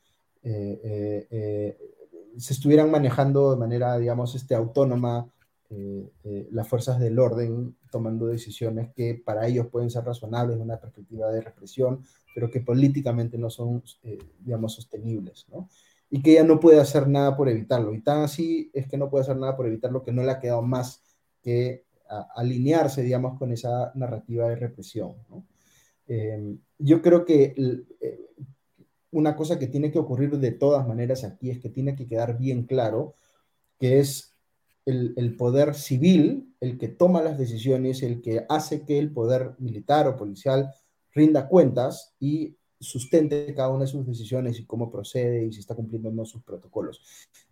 [0.43, 1.79] eh, eh,
[2.39, 5.31] se estuvieran manejando de manera, digamos, este, autónoma
[5.71, 11.31] las fuerzas del orden, tomando decisiones que para ellos pueden ser razonables en una perspectiva
[11.31, 12.05] de represión,
[12.35, 13.83] pero que políticamente no son,
[14.41, 15.69] digamos, sostenibles, ¿no?
[16.11, 17.95] Y que ella no puede hacer nada por evitarlo.
[17.95, 20.41] Y tan así es que no puede hacer nada por evitarlo que no le ha
[20.41, 21.03] quedado más
[21.43, 21.85] que
[22.35, 25.45] alinearse, digamos, con esa narrativa de represión, ¿no?
[26.07, 27.55] Em, yo creo que
[28.01, 28.19] eh,
[29.11, 32.39] una cosa que tiene que ocurrir de todas maneras aquí es que tiene que quedar
[32.39, 33.15] bien claro
[33.79, 34.35] que es
[34.91, 40.07] el, poder civil el que toma las decisiones, el que hace que el poder militar
[40.09, 40.73] o policial
[41.13, 45.75] rinda cuentas y sustente cada una de sus decisiones y cómo procede y si está
[45.75, 47.03] cumpliendo o no sus protocolos.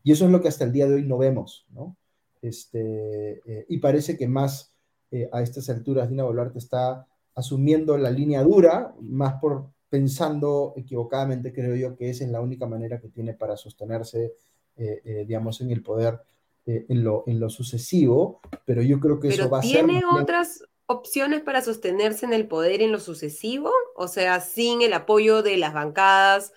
[0.03, 1.97] Y eso es lo que hasta el día de hoy no vemos, ¿no?
[2.43, 4.73] Este, eh, y parece que más
[5.11, 11.53] eh, a estas alturas Dina Boluarte está asumiendo la línea dura, más por pensando equivocadamente,
[11.53, 14.35] creo yo, que esa es la única manera que tiene para sostenerse,
[14.77, 16.21] eh, eh, digamos, en el poder
[16.67, 19.85] eh, en, lo, en lo sucesivo, pero yo creo que eso va a ser...
[19.87, 23.71] ¿Tiene otras opciones para sostenerse en el poder en lo sucesivo?
[23.97, 26.53] O sea, sin el apoyo de las bancadas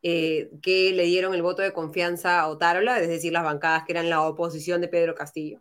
[0.00, 4.08] que le dieron el voto de confianza a Otárola, es decir, las bancadas que eran
[4.08, 5.60] la oposición de Pedro Castillo.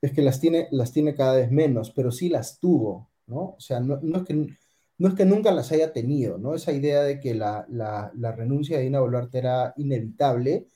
[0.00, 3.10] Es que las tiene, las tiene cada vez menos, pero sí las tuvo.
[3.28, 3.54] ¿no?
[3.56, 4.34] O sea, no, es que,
[4.98, 6.54] no es que nunca las haya tenido, ¿no?
[6.54, 7.66] Esa idea de que la,
[8.36, 10.66] renuncia de Dina Boluarte era inevitable,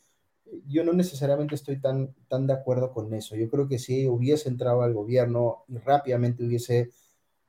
[0.67, 3.37] yo no necesariamente estoy tan, tan de acuerdo con eso.
[3.37, 6.91] Yo creo que si hubiese entrado al gobierno y rápidamente hubiese,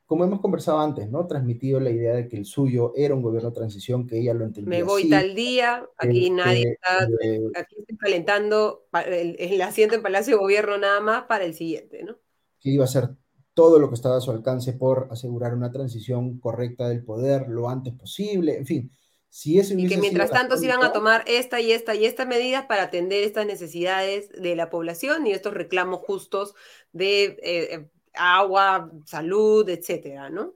[0.05, 1.27] como hemos conversado antes, ¿no?
[1.27, 4.45] Transmitido la idea de que el suyo era un gobierno de transición, que ella lo
[4.45, 4.79] entendía.
[4.79, 10.01] Me voy tal día, aquí nadie está, eh, aquí estoy calentando el, el asiento en
[10.03, 12.17] Palacio de Gobierno nada más para el siguiente, ¿no?
[12.59, 13.09] Que iba a ser
[13.53, 17.69] todo lo que estaba a su alcance por asegurar una transición correcta del poder lo
[17.69, 18.91] antes posible, en fin.
[19.35, 22.23] Si eso y que mientras tanto se iban a tomar esta y esta y esta
[22.23, 26.53] medidas para atender estas necesidades de la población y estos reclamos justos
[26.91, 30.53] de eh, eh, agua, salud, etcétera, ¿no?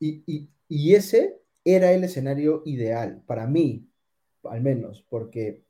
[0.00, 3.86] Y, y ese era el escenario ideal, para mí,
[4.44, 5.62] al menos, porque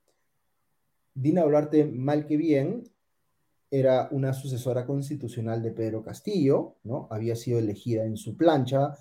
[1.12, 2.84] Dina Boluarte, mal que bien,
[3.68, 7.08] era una sucesora constitucional de Pedro Castillo, ¿no?
[7.10, 8.96] Había sido elegida en su plancha,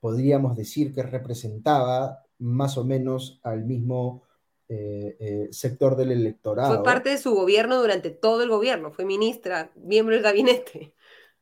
[0.00, 4.22] podríamos decir que representaba más o menos al mismo
[4.68, 6.74] eh, eh, sector del electorado.
[6.74, 10.94] Fue parte de su gobierno durante todo el gobierno, fue ministra, miembro del gabinete.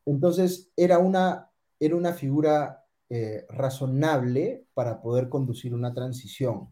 [0.07, 6.69] Entonces, era una, era una figura eh, razonable para poder conducir una transición,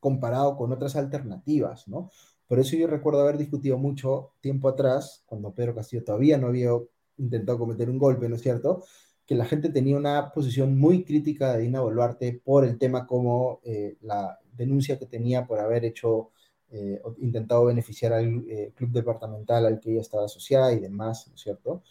[0.00, 2.10] comparado con otras alternativas, ¿no?
[2.46, 6.70] Por eso yo recuerdo haber discutido mucho tiempo atrás, cuando Pedro Castillo todavía no había
[7.18, 8.84] intentado cometer un golpe, ¿no es cierto?
[9.26, 13.60] Que la gente tenía una posición muy crítica de Dina Boluarte por el tema como
[13.64, 16.30] eh, la denuncia que tenía por haber hecho,
[16.70, 21.34] eh, intentado beneficiar al eh, club departamental al que ella estaba asociada y demás, ¿no
[21.34, 21.82] es cierto?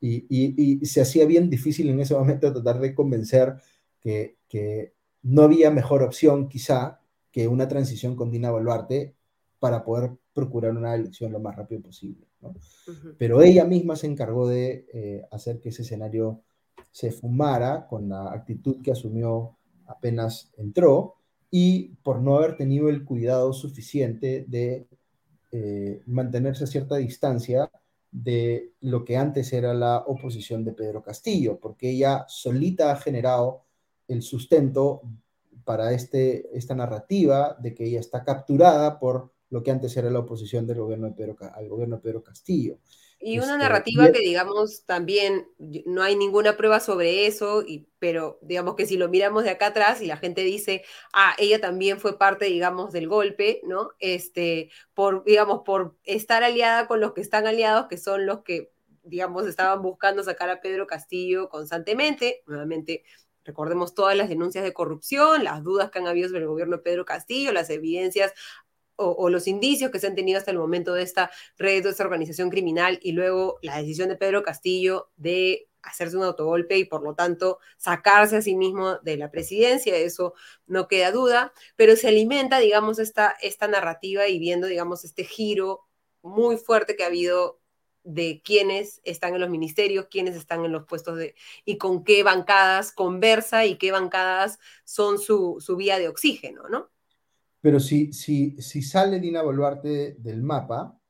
[0.00, 3.54] Y, y, se hacía bien difícil en ese momento tratar de convencer
[4.00, 7.00] que, que no había mejor opción quizá
[7.32, 9.14] que una transición con Dina Boluarte
[9.58, 12.26] para poder procurar una elección lo más rápido posible.
[13.18, 16.42] Pero ella misma se encargó de eh, hacer que ese escenario
[16.94, 21.16] se fumara con la actitud que asumió apenas entró
[21.50, 24.86] y por no haber tenido el cuidado suficiente de
[25.50, 27.68] eh, mantenerse a cierta distancia
[28.12, 33.64] de lo que antes era la oposición de Pedro Castillo, porque ella solita ha generado
[34.06, 35.02] el sustento
[35.64, 40.20] para este, esta narrativa de que ella está capturada por lo que antes era la
[40.20, 41.12] oposición del gobierno
[41.54, 42.78] al gobierno de Pedro Castillo.
[43.26, 45.48] Y una este, narrativa que, digamos, también
[45.86, 49.68] no hay ninguna prueba sobre eso, y, pero digamos que si lo miramos de acá
[49.68, 53.92] atrás y la gente dice, ah, ella también fue parte, digamos, del golpe, ¿no?
[53.98, 58.72] Este, por, digamos, por estar aliada con los que están aliados, que son los que,
[59.04, 63.04] digamos, estaban buscando sacar a Pedro Castillo constantemente, nuevamente.
[63.42, 66.82] Recordemos todas las denuncias de corrupción, las dudas que han habido sobre el gobierno de
[66.82, 68.32] Pedro Castillo, las evidencias
[68.96, 72.04] o, los indicios que se han tenido hasta el momento de esta red, de esta
[72.04, 77.02] organización criminal, y luego la decisión de Pedro Castillo de hacerse un autogolpe y por
[77.02, 80.34] lo tanto sacarse a sí mismo de la presidencia, eso
[80.66, 85.86] no queda duda, pero se alimenta, digamos, esta, esta narrativa y viendo, digamos, este giro
[86.22, 87.60] muy fuerte que ha habido
[88.02, 91.34] de quiénes están en los ministerios, quiénes están en los puestos de
[91.64, 96.90] y con qué bancadas conversa y qué bancadas son su, su vía de oxígeno, ¿no?
[97.64, 101.00] Pero si, si, si sale Dina Boluarte del mapa,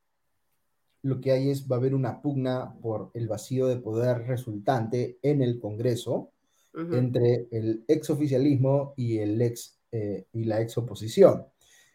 [1.02, 5.18] lo que hay es, va a haber una pugna por el vacío de poder resultante
[5.20, 6.30] en el Congreso
[6.72, 11.44] entre el exoficialismo y, el ex, eh, y la ex oposición.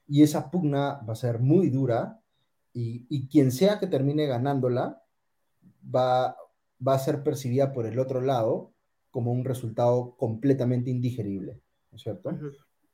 [0.09, 2.19] Y esa pugna va a ser muy dura
[2.73, 5.01] y, y, quien sea que termine ganándola
[5.83, 6.35] va,
[6.85, 8.73] va a ser percibida por el otro lado
[9.09, 12.37] como un resultado completamente indigerible, ¿no es cierto?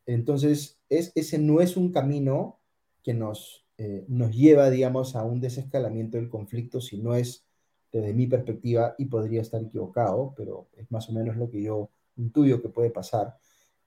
[0.05, 2.59] Entonces, es, ese no es un camino
[3.03, 7.45] que nos, eh, nos lleva, digamos, a un desescalamiento del conflicto, si no es
[7.91, 11.89] desde mi perspectiva, y podría estar equivocado, pero es más o menos lo que yo
[12.17, 13.37] intuyo que puede pasar.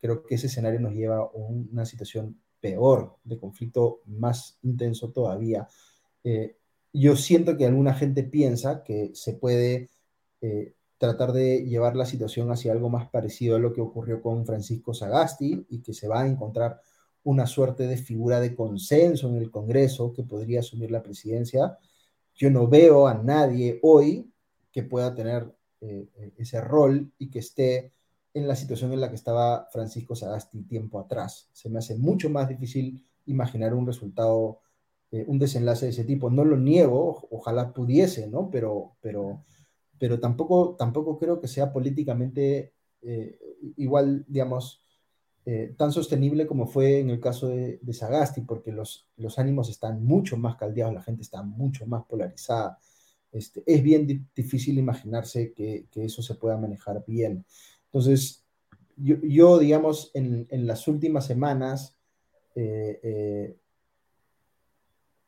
[0.00, 5.68] Creo que ese escenario nos lleva a una situación peor, de conflicto más intenso todavía.
[6.24, 6.56] Eh,
[6.92, 9.90] yo siento que alguna gente piensa que se puede
[10.40, 14.44] eh, tratar de llevar la situación hacia algo más parecido a lo que ocurrió con
[14.44, 16.80] Francisco Sagasti y que se va a encontrar
[17.22, 21.78] una suerte de figura de consenso en el Congreso que podría asumir la presidencia.
[22.34, 24.30] Yo no veo a nadie hoy
[24.72, 27.92] que pueda tener eh, ese rol y que esté
[28.34, 31.48] en la situación en la que estaba Francisco Sagasti tiempo atrás.
[31.52, 34.60] Se me hace mucho más difícil imaginar un resultado,
[35.10, 36.30] eh, un desenlace de ese tipo.
[36.30, 38.50] No lo niego, ojalá pudiese, ¿no?
[38.50, 39.44] Pero, pero
[39.98, 42.72] pero tampoco, tampoco creo que sea políticamente
[43.02, 43.38] eh,
[43.76, 44.82] igual, digamos,
[45.44, 50.04] eh, tan sostenible como fue en el caso de, Sagasti, porque los, los ánimos están
[50.04, 52.78] mucho más caldeados, la gente está mucho más polarizada.
[53.32, 57.44] Este, es bien difícil imaginarse que, que, eso se pueda manejar bien.
[57.86, 58.44] Entonces,
[58.96, 61.96] yo, yo digamos, en, en, las últimas semanas
[62.54, 63.56] eh,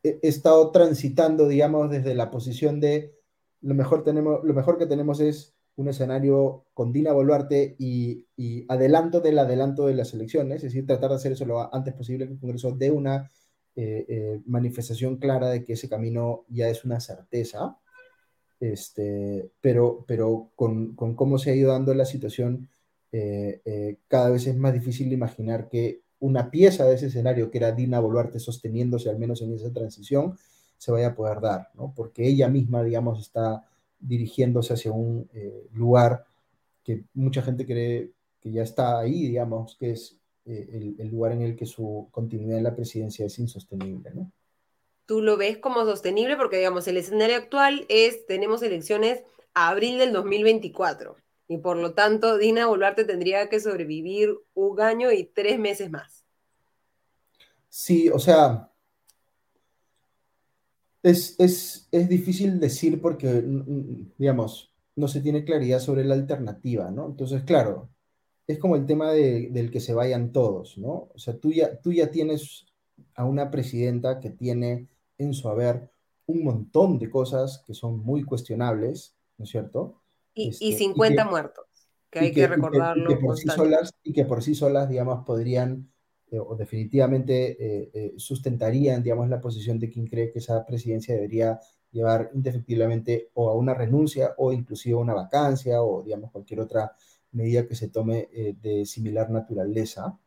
[0.03, 3.20] he estado transitando, digamos, desde la posición de
[3.63, 8.27] lo mejor, tenemos, lo mejor que tenemos es un escenario con Dina Boluarte y,
[8.69, 12.27] adelanto del adelanto de las elecciones, es decir, tratar de hacer eso lo antes posible
[12.27, 13.31] que el Congreso dé una
[13.77, 17.79] eh, eh, manifestación clara de que ese camino ya es una certeza,
[18.61, 22.69] este, pero, pero con, cómo se ha ido dando la situación,
[23.13, 27.73] eh, cada vez es más difícil imaginar que una pieza de ese escenario, que era
[27.73, 30.37] Dina Boluarte sosteniéndose al menos en esa transición,
[30.81, 31.93] se vaya a poder dar, ¿no?
[31.95, 33.69] Porque ella misma, digamos, está
[33.99, 36.25] dirigiéndose hacia un eh, lugar
[36.83, 40.17] que mucha gente cree que ya está ahí, digamos, que es
[40.47, 44.33] eh, el, lugar en el que su continuidad en la presidencia es insostenible, ¿no?
[45.05, 49.23] Tú lo ves como sostenible porque, digamos, el escenario actual es, tenemos elecciones
[49.53, 51.15] a abril del 2024
[51.47, 56.25] y por lo tanto Dina Boluarte tendría que sobrevivir un año y tres meses más.
[57.69, 58.70] Sí, o sea,
[61.03, 63.43] es, es, difícil decir porque,
[64.19, 67.07] digamos, no se tiene claridad sobre la alternativa, ¿no?
[67.07, 67.91] Entonces, claro,
[68.47, 71.11] es como el tema del que se vayan todos, ¿no?
[71.15, 72.67] O sea, tú ya, tú ya tienes
[73.15, 74.89] a una presidenta que tiene
[75.19, 75.91] en su haber
[76.27, 80.01] un montón de cosas que son muy cuestionables, ¿no es cierto?
[80.35, 81.67] Y, 50 este, muertos,
[82.09, 83.19] que hay que, recordarlo.
[83.21, 85.91] por sí solas, y que por sí solas, digamos, podrían
[86.31, 91.15] eh, o definitivamente eh, eh, sustentarían, digamos, la posición de quien cree que esa presidencia
[91.15, 91.61] debería
[91.91, 96.93] llevar indefectiblemente o a una renuncia o inclusive a una vacancia o, digamos, cualquier otra
[97.33, 98.29] medida que se tome
[98.61, 100.19] de similar naturaleza.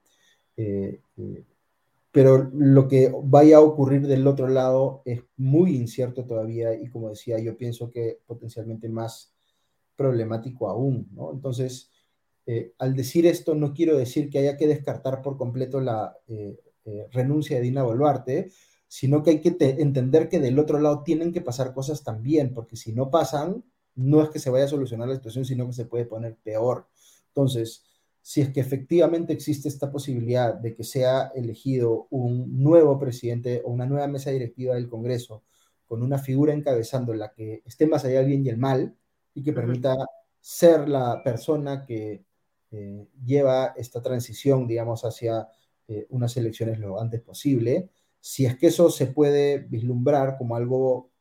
[2.11, 7.09] pero lo que vaya a ocurrir del otro lado es muy incierto todavía y como
[7.09, 9.33] decía, yo pienso que potencialmente más
[9.95, 11.31] problemático aún, ¿no?
[11.31, 11.89] Entonces,
[12.45, 16.57] eh, al decir esto, no quiero decir que haya que descartar por completo la eh,
[16.85, 18.51] eh, renuncia de Dina Boluarte,
[18.87, 22.75] sino que hay que entender que del otro lado tienen que pasar cosas también, porque
[22.75, 23.63] si no pasan,
[23.95, 26.87] no es que se vaya a solucionar la situación, sino que se puede poner peor.
[27.27, 27.83] Entonces,
[28.21, 33.71] si es que efectivamente existe esta posibilidad de que sea elegido un nuevo presidente o
[33.71, 35.43] una nueva mesa directiva del Congreso
[35.85, 38.95] con una figura encabezando la que esté más allá del bien y el mal
[39.33, 39.95] y que permita
[40.39, 42.25] ser la persona que
[42.73, 45.47] eh, lleva esta transición, digamos, hacia
[45.87, 51.11] eh, unas elecciones lo antes posible, si es que eso se puede vislumbrar como algo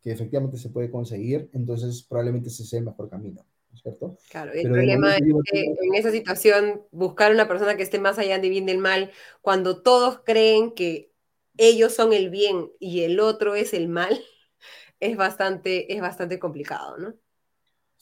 [0.00, 3.44] que efectivamente se puede conseguir, entonces probablemente ese sea el mejor camino.
[3.74, 4.16] ¿cierto?
[4.30, 8.38] Claro, el problema es que en esa situación buscar una persona que esté más allá
[8.38, 9.10] de bien del mal,
[9.42, 11.12] cuando todos creen que
[11.56, 14.18] ellos son el bien y el otro es el mal,
[15.00, 17.14] es bastante, es bastante complicado, ¿no?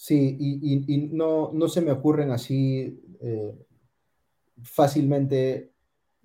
[0.05, 3.55] Sí, y, no, no, se me ocurren así eh,
[4.61, 5.71] fácilmente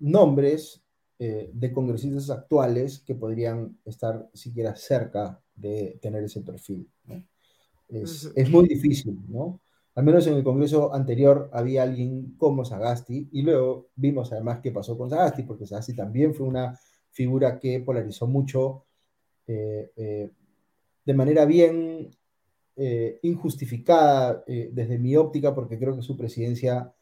[0.00, 0.82] nombres
[1.20, 6.90] eh, de congresistas actuales que podrían estar siquiera cerca de tener ese perfil.
[7.04, 7.22] ¿no?
[7.88, 9.60] Es, muy difícil, ¿no?
[9.94, 14.72] Al menos en el Congreso anterior había alguien como Sagasti y luego vimos además qué
[14.72, 16.76] pasó con Sagasti, porque Sagasti también fue una
[17.12, 18.86] figura que polarizó mucho
[19.46, 20.30] eh, eh,
[21.04, 22.10] de manera bien
[22.78, 26.92] eh, injustificada desde mi óptica, porque creo que su presidencia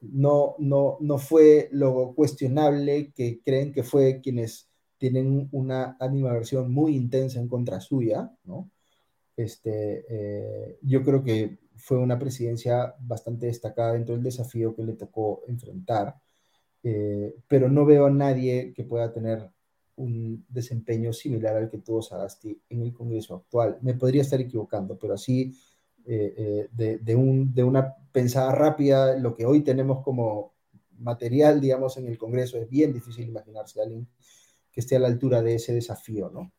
[0.00, 4.68] no, no, no fue lo cuestionable que creen que fue quienes
[4.98, 8.70] tienen una animaversión muy intensa en contra suya, ¿no?
[9.36, 14.94] Este, eh, yo creo que fue una presidencia bastante destacada dentro del desafío que le
[14.94, 16.16] tocó enfrentar,
[16.82, 19.48] eh, pero no veo a nadie que pueda tener
[19.98, 23.78] un desempeño similar al que tuvo Sagasti en el Congreso actual.
[23.82, 25.54] Me podría estar equivocando, pero así
[26.06, 30.54] eh, de, de, un, de una pensada rápida, lo que hoy tenemos como
[30.98, 34.08] material, digamos, en el Congreso, es bien difícil imaginarse a alguien
[34.72, 36.52] que esté a la altura de ese desafío, ¿no?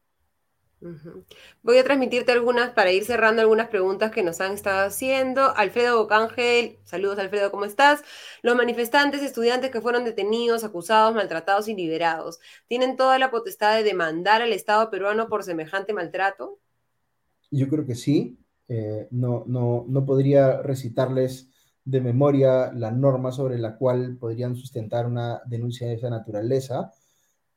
[1.62, 5.56] Voy a transmitirte algunas para ir cerrando algunas preguntas que nos han estado haciendo.
[5.58, 8.02] Alfredo Bocángel, saludos Alfredo, ¿cómo estás?
[8.42, 13.84] Los manifestantes, estudiantes que fueron detenidos, acusados, maltratados y liberados, ¿tienen toda la potestad de
[13.84, 16.60] demandar al Estado peruano por semejante maltrato?
[17.52, 18.38] Yo creo que sí.
[18.70, 21.50] Eh, no, no, no podría recitarles
[21.84, 26.92] de memoria la norma sobre la cual podrían sustentar una denuncia de esa naturaleza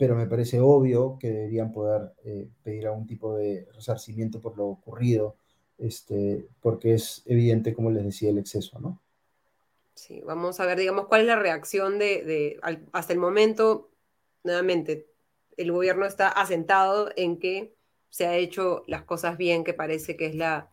[0.03, 4.66] pero me parece obvio que deberían poder eh, pedir algún tipo de resarcimiento por lo
[4.66, 5.36] ocurrido,
[5.78, 9.00] este, porque es evidente, como les decía, el exceso, ¿no?
[9.94, 12.59] Sí, vamos a ver, digamos, cuál es la reacción de,
[12.90, 13.90] hasta el momento,
[14.42, 15.07] nuevamente,
[15.57, 17.76] el gobierno está asentado en que
[18.11, 20.68] se ha hecho las cosas bien, que parece que es la,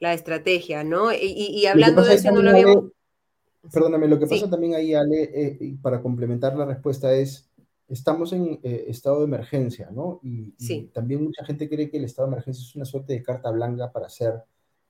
[0.00, 1.12] estrategia, ¿no?
[1.12, 2.86] Y, hablando de eso, no lo habíamos...
[3.72, 7.48] Perdóname, lo que pasa también ahí, Ale, eh, para complementar la respuesta es,
[7.88, 10.20] estamos en eh, estado de emergencia, ¿no?
[10.22, 10.52] Y,
[10.92, 13.92] también mucha gente cree que el estado de emergencia es una suerte de carta blanca
[13.92, 14.42] para hacer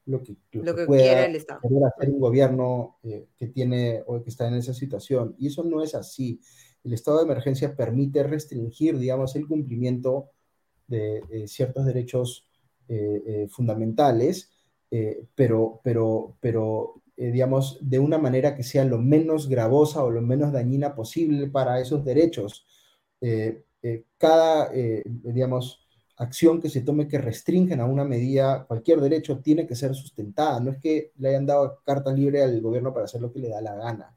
[0.07, 1.61] lo que, lo que, pueda el Estado.
[1.63, 5.35] hacer un gobierno eh, que tiene o que está en esa situación.
[5.39, 6.41] Y eso no es así.
[6.85, 10.31] El estado de emergencia permite restringir, digamos, el cumplimiento
[10.87, 12.49] de eh, ciertos derechos
[13.49, 14.53] fundamentales,
[15.35, 20.53] pero, pero, pero digamos, de una manera que sea lo menos gravosa o lo menos
[20.53, 22.67] dañina posible para esos derechos.
[23.27, 25.81] Eh, eh, cada, eh, digamos,
[26.19, 30.61] acción que se tome que restringen a una medida, cualquier derecho tiene que ser sustentada.
[30.61, 33.49] No es que le hayan dado carta libre al gobierno para hacer lo que le
[33.49, 34.15] da la gana.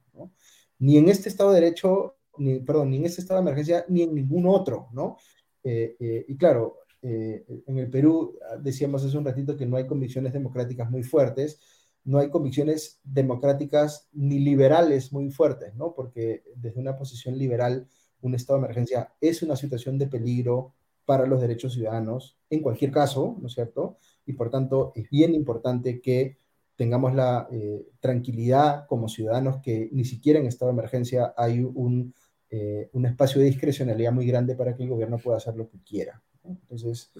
[0.79, 4.03] Ni en este estado de derecho, ni, perdón, ni en este estado de emergencia, ni
[4.03, 5.17] en ningún otro, ¿no?
[5.63, 11.03] y claro, en el Perú decíamos hace un ratito que no hay convicciones democráticas muy
[11.03, 11.59] fuertes,
[12.05, 15.93] no hay convicciones democráticas ni liberales muy fuertes, ¿no?
[15.93, 17.87] Porque desde una posición liberal
[18.21, 20.73] un estado de emergencia es una situación de peligro
[21.05, 23.97] para los derechos ciudadanos, en cualquier caso, ¿no es cierto?
[24.25, 26.37] Y por tanto, es bien importante que
[26.75, 32.13] tengamos la eh, tranquilidad como ciudadanos que ni siquiera en estado de emergencia hay un,
[32.49, 35.81] eh, un, espacio de discrecionalidad muy grande para que el gobierno pueda hacer lo que
[35.81, 36.21] quiera.
[36.43, 37.11] Entonces,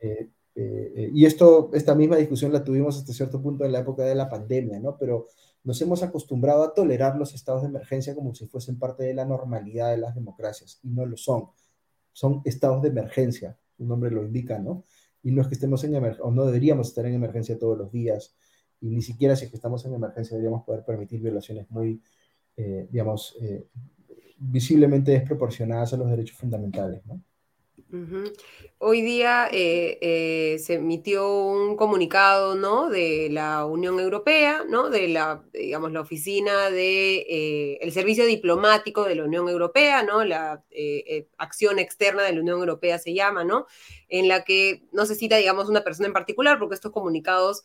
[0.00, 0.30] eh,
[1.12, 4.28] y esto, esta misma discusión la tuvimos hasta cierto punto en la época de la
[4.28, 4.96] pandemia, ¿no?
[4.96, 5.26] Pero
[5.64, 9.24] nos hemos acostumbrado a tolerar los estados de emergencia como si fuesen parte de la
[9.24, 11.48] normalidad de las democracias, y no lo son.
[12.12, 14.84] Son estados de emergencia, su nombre lo indica, ¿no?
[15.22, 17.92] Y no es que estemos en emergencia, o no deberíamos estar en emergencia todos los
[17.92, 18.34] días,
[18.80, 22.02] y ni siquiera si es que estamos en emergencia deberíamos poder permitir violaciones muy,
[22.56, 23.68] eh, digamos, eh,
[24.38, 27.06] visiblemente desproporcionadas a los derechos fundamentales.
[27.06, 27.22] ¿no?
[28.78, 32.88] Hoy día eh, eh, se emitió un comunicado ¿no?
[32.88, 34.88] de la Unión Europea, ¿no?
[34.88, 40.24] de la, digamos, la oficina de eh, el servicio diplomático de la Unión Europea, ¿no?
[40.24, 40.64] la
[41.36, 43.66] acción externa de la Unión Europea se llama, ¿no?
[44.08, 47.62] en la que no se cita, digamos, una persona en particular, porque estos comunicados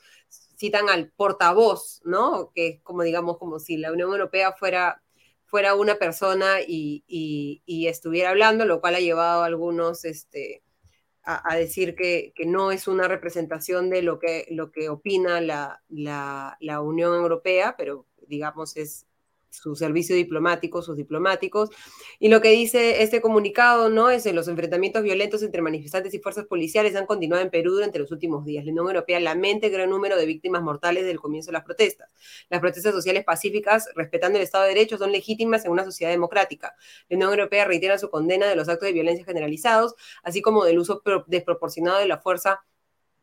[0.57, 2.51] citan al portavoz, ¿no?
[2.53, 5.01] que es como, digamos, como si la Unión Europea fuera
[5.47, 7.03] fuera una persona y,
[7.87, 10.61] estuviera hablando, lo cual ha llevado a algunos este,
[11.23, 16.81] a, decir que, no es una representación de lo que, lo que opina la, la
[16.81, 19.06] Unión Europea, pero digamos es
[19.49, 21.69] su servicio diplomático, sus diplomáticos.
[22.19, 24.09] Y lo que dice este comunicado, ¿no?
[24.09, 27.99] Es que los enfrentamientos violentos entre manifestantes y fuerzas policiales han continuado en Perú durante
[27.99, 28.65] los últimos días.
[28.65, 31.63] La Unión Europea lamenta el gran número de víctimas mortales desde el comienzo de las
[31.63, 32.13] protestas.
[32.49, 36.75] Las protestas sociales pacíficas, respetando el Estado de Derecho, son legítimas en una sociedad democrática.
[37.09, 40.79] La Unión Europea reitera su condena de los actos de violencia generalizados, así como del
[40.79, 42.61] uso desproporcionado de la fuerza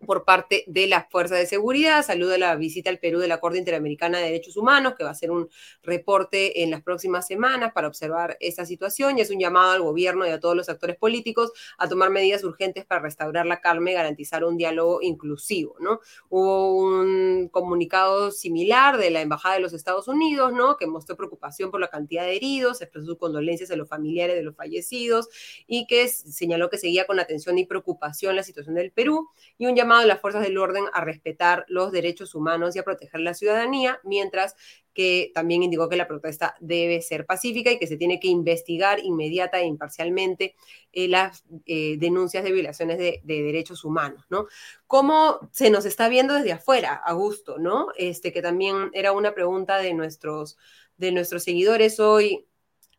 [0.05, 2.05] por parte de las fuerzas de seguridad.
[2.05, 5.13] Saluda la visita al Perú de la Corte Interamericana de Derechos Humanos, que va a
[5.13, 5.49] hacer un
[5.83, 10.27] reporte en las próximas semanas para observar esta situación y es un llamado al gobierno
[10.27, 13.95] y a todos los actores políticos a tomar medidas urgentes para restaurar la calma y
[13.95, 16.01] garantizar un diálogo inclusivo, ¿no?
[16.29, 20.77] Hubo un comunicado similar de la Embajada de los Estados Unidos, ¿no?
[20.77, 24.43] Que mostró preocupación por la cantidad de heridos, expresó sus condolencias a los familiares de
[24.43, 25.29] los fallecidos
[25.67, 29.29] y que señaló que seguía con atención y preocupación la situación del Perú
[29.59, 32.85] y un llamado de las fuerzas del orden a respetar los derechos humanos y a
[32.85, 34.57] proteger la ciudadanía, mientras
[34.93, 39.01] que también indicó que la protesta debe ser pacífica y que se tiene que investigar
[39.01, 40.55] inmediata e imparcialmente
[40.93, 44.47] eh, las eh, denuncias de violaciones de, derechos humanos, ¿no?
[44.87, 47.89] ¿Cómo se nos está viendo desde afuera, Augusto, ¿no?
[47.97, 50.57] Este, que también era una pregunta de nuestros,
[50.97, 52.47] de nuestros seguidores hoy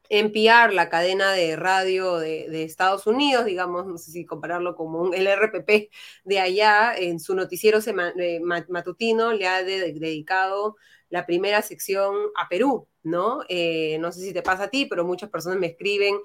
[0.10, 5.14] NPR, la cadena de radio de, Estados Unidos, digamos, no sé si compararlo como un,
[5.14, 5.90] el RPP
[6.24, 10.76] de allá, en su noticiero eh, matutino le ha dedicado
[11.10, 13.42] la primera sección a Perú, ¿no?
[13.48, 16.16] Eh, no sé si te pasa a ti, pero muchas personas me escriben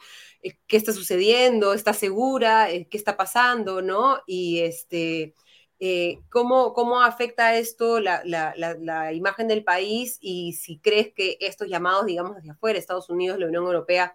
[0.42, 4.20] eh, qué está sucediendo, está segura, qué está pasando, ¿no?
[4.26, 5.34] Y este
[5.82, 11.68] eh, ¿cómo, ¿cómo, afecta esto la, la, imagen del país y si crees que estos
[11.68, 14.14] llamados, digamos, desde afuera, Estados Unidos, la Unión Europea,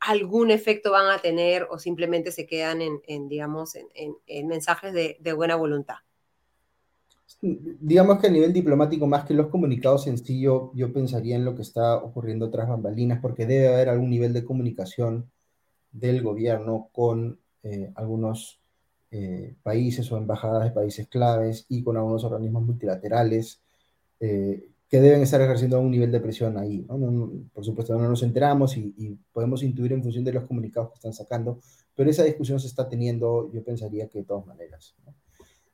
[0.00, 3.86] algún efecto van a tener o simplemente se quedan en, en digamos, en,
[4.26, 5.94] en, mensajes de, buena voluntad?
[7.40, 11.62] Digamos que a nivel diplomático, más que los comunicados sencillos, yo pensaría en lo que
[11.62, 15.30] está ocurriendo tras bambalinas, porque debe haber algún nivel de comunicación
[15.92, 18.60] del gobierno con eh, algunos
[19.10, 23.60] eh, países o embajadas de países claves y con algunos organismos multilaterales
[24.20, 26.86] eh, que deben estar ejerciendo un nivel de presión ahí.
[27.52, 31.12] por supuesto, no nos enteramos y, podemos intuir en función de los comunicados que están
[31.12, 31.60] sacando,
[31.94, 34.94] pero esa discusión se está teniendo, yo pensaría que de todas maneras.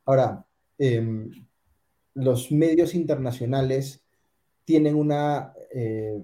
[0.05, 0.45] Ahora,
[0.79, 1.31] em,
[2.15, 4.03] los medios internacionales
[4.65, 6.23] tienen una eh,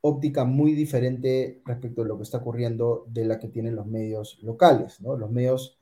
[0.00, 4.38] óptica muy diferente respecto a lo que está ocurriendo de la que tienen los medios
[4.42, 5.00] locales.
[5.00, 5.79] Los medios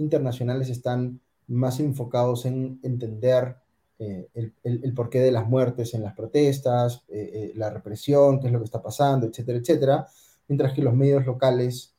[0.00, 3.56] internacionales están más enfocados en entender
[3.98, 4.30] eh,
[4.62, 8.58] el, porqué de las muertes en las protestas, eh, eh, la represión, qué es lo
[8.58, 10.06] que está pasando, etcétera, etcétera,
[10.48, 11.94] mientras que los medios locales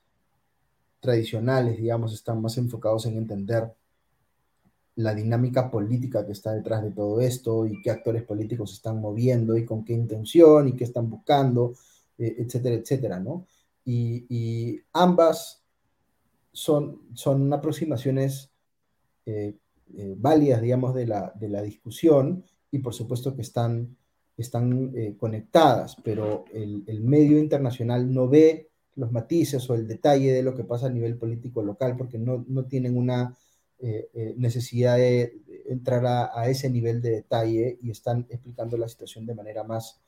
[1.00, 3.72] tradicionales, digamos, están más enfocados en entender
[4.96, 9.56] la dinámica política que está detrás de todo esto y qué actores políticos están moviendo
[9.56, 11.76] y con qué intención y qué están buscando,
[12.18, 13.46] etcétera, etcétera, ¿no?
[13.86, 15.61] Y, y ambas
[16.52, 18.52] son, son aproximaciones
[19.26, 19.56] eh,
[19.98, 23.98] eh, válidas, digamos, de la, de la, discusión y por supuesto que están,
[24.38, 30.32] están eh, conectadas, pero el, el, medio internacional no ve los matices o el detalle
[30.32, 33.36] de lo que pasa a nivel político local porque no, no tienen una
[34.38, 39.64] necesidad de entrar a, ese nivel de detalle y están explicando la situación de manera
[39.64, 40.00] más,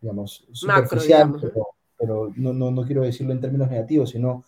[0.00, 4.42] digamos, superficial, pero, pero no, no, no quiero decirlo en términos negativos, sino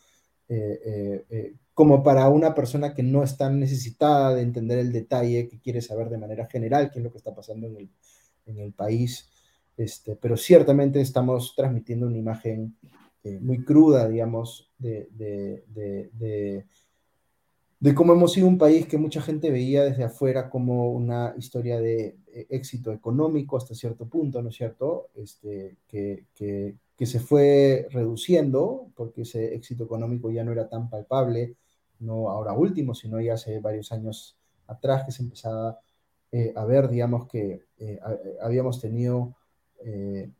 [0.48, 5.48] eh, eh, eh, como para una persona que no está necesitada de entender el detalle,
[5.48, 7.90] que quiere saber de manera general qué es lo que está pasando en el,
[8.46, 9.28] en el país.
[9.76, 12.76] Este, pero ciertamente estamos transmitiendo una imagen
[13.40, 15.62] muy cruda, digamos, de,
[17.93, 22.16] cómo hemos sido un país que mucha gente veía desde afuera como una historia de
[22.48, 25.09] éxito económico hasta cierto punto, ¿no es cierto?
[25.15, 30.89] Este, que, que, que se fue reduciendo porque ese éxito económico ya no era tan
[30.89, 31.56] palpable,
[31.98, 34.36] no ahora último, sino ya hace varios años
[34.66, 35.78] atrás que se empezaba
[36.32, 37.98] eh, a ver, digamos, que eh,
[38.40, 39.35] habíamos tenido
[39.85, 40.31] eh,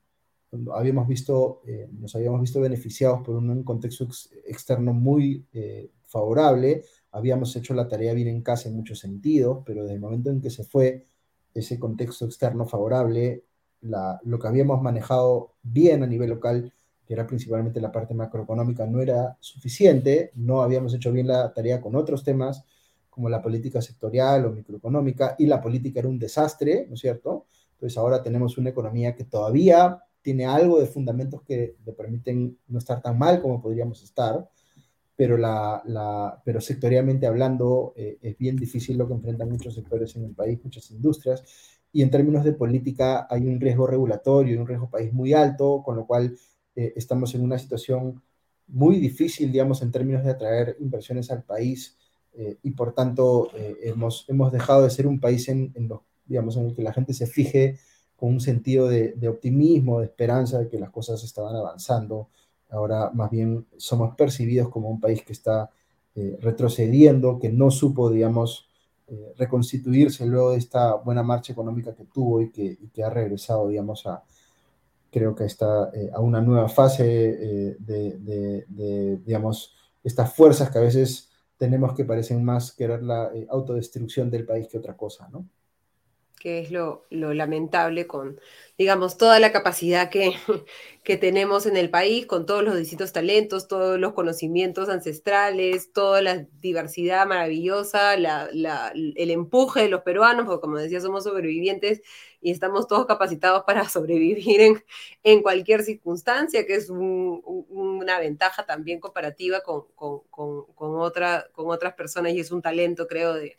[0.73, 4.07] habíamos visto, eh, nos habíamos visto beneficiados por un, contexto
[4.47, 6.85] externo muy eh, favorable,
[7.15, 10.41] habíamos hecho la tarea bien en casa en muchos sentidos, pero desde el momento en
[10.41, 11.07] que se fue
[11.55, 13.45] ese contexto externo favorable,
[13.81, 16.73] lo que habíamos manejado bien a nivel local,
[17.07, 21.81] que era principalmente la parte macroeconómica, no era suficiente, no habíamos hecho bien la tarea
[21.81, 22.65] con otros temas
[23.11, 27.47] como la política sectorial o microeconómica, y la política era un desastre, ¿no es cierto?
[27.75, 32.79] Entonces ahora tenemos una economía que todavía tiene algo de fundamentos que le permiten no
[32.79, 34.49] estar tan mal como podríamos estar,
[35.17, 40.15] pero, la, la pero sectorialmente hablando eh, es bien difícil lo que enfrentan muchos sectores
[40.17, 41.43] en el país, muchas industrias,
[41.93, 45.83] y en términos de política hay un riesgo regulatorio y un riesgo país muy alto,
[45.85, 46.37] con lo cual
[46.75, 48.21] eh, estamos en una situación
[48.67, 51.97] muy difícil, digamos, en términos de atraer inversiones al país
[52.33, 55.89] eh, y por tanto eh, hemos, hemos dejado de ser un país en, en,
[56.27, 57.79] digamos, en el que la gente se fije
[58.17, 62.29] con un sentido de, de, optimismo, de esperanza de que las cosas estaban avanzando.
[62.75, 65.71] Ahora más bien somos percibidos como un país que está
[66.41, 68.69] retrocediendo, que no supo, digamos,
[69.07, 74.07] eh, reconstituirse luego de esta buena marcha económica que tuvo y que, ha regresado, digamos,
[74.07, 74.23] a,
[75.11, 80.79] creo que está eh, a una nueva fase eh, de, de, digamos, estas fuerzas que
[80.79, 85.29] a veces tenemos que parecen más querer la eh, autodestrucción del país que otra cosa,
[85.31, 85.47] ¿no?
[86.45, 88.39] Que es lo, lo, lamentable con,
[88.77, 90.35] digamos, toda la capacidad que,
[91.03, 96.21] que, tenemos en el país, con todos los distintos talentos, todos los conocimientos ancestrales, toda
[96.21, 98.51] la diversidad maravillosa, la,
[98.93, 102.03] el empuje de los peruanos, porque como decía, somos sobrevivientes
[102.43, 104.85] y estamos todos capacitados para sobrevivir en,
[105.23, 107.41] en cualquier circunstancia, que es un,
[107.71, 111.01] una ventaja también comparativa con, con, con, con
[111.71, 113.57] otras personas y es un talento, creo, de,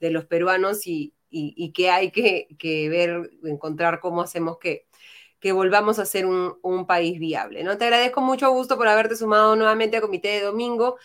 [0.00, 4.86] de los peruanos y, y, que hay que, ver, encontrar cómo hacemos que,
[5.40, 7.64] que volvamos a ser un, país viable.
[7.64, 7.78] ¿no?
[7.78, 10.98] Te agradezco mucho, gusto por haberte sumado nuevamente a Comité de Domingo.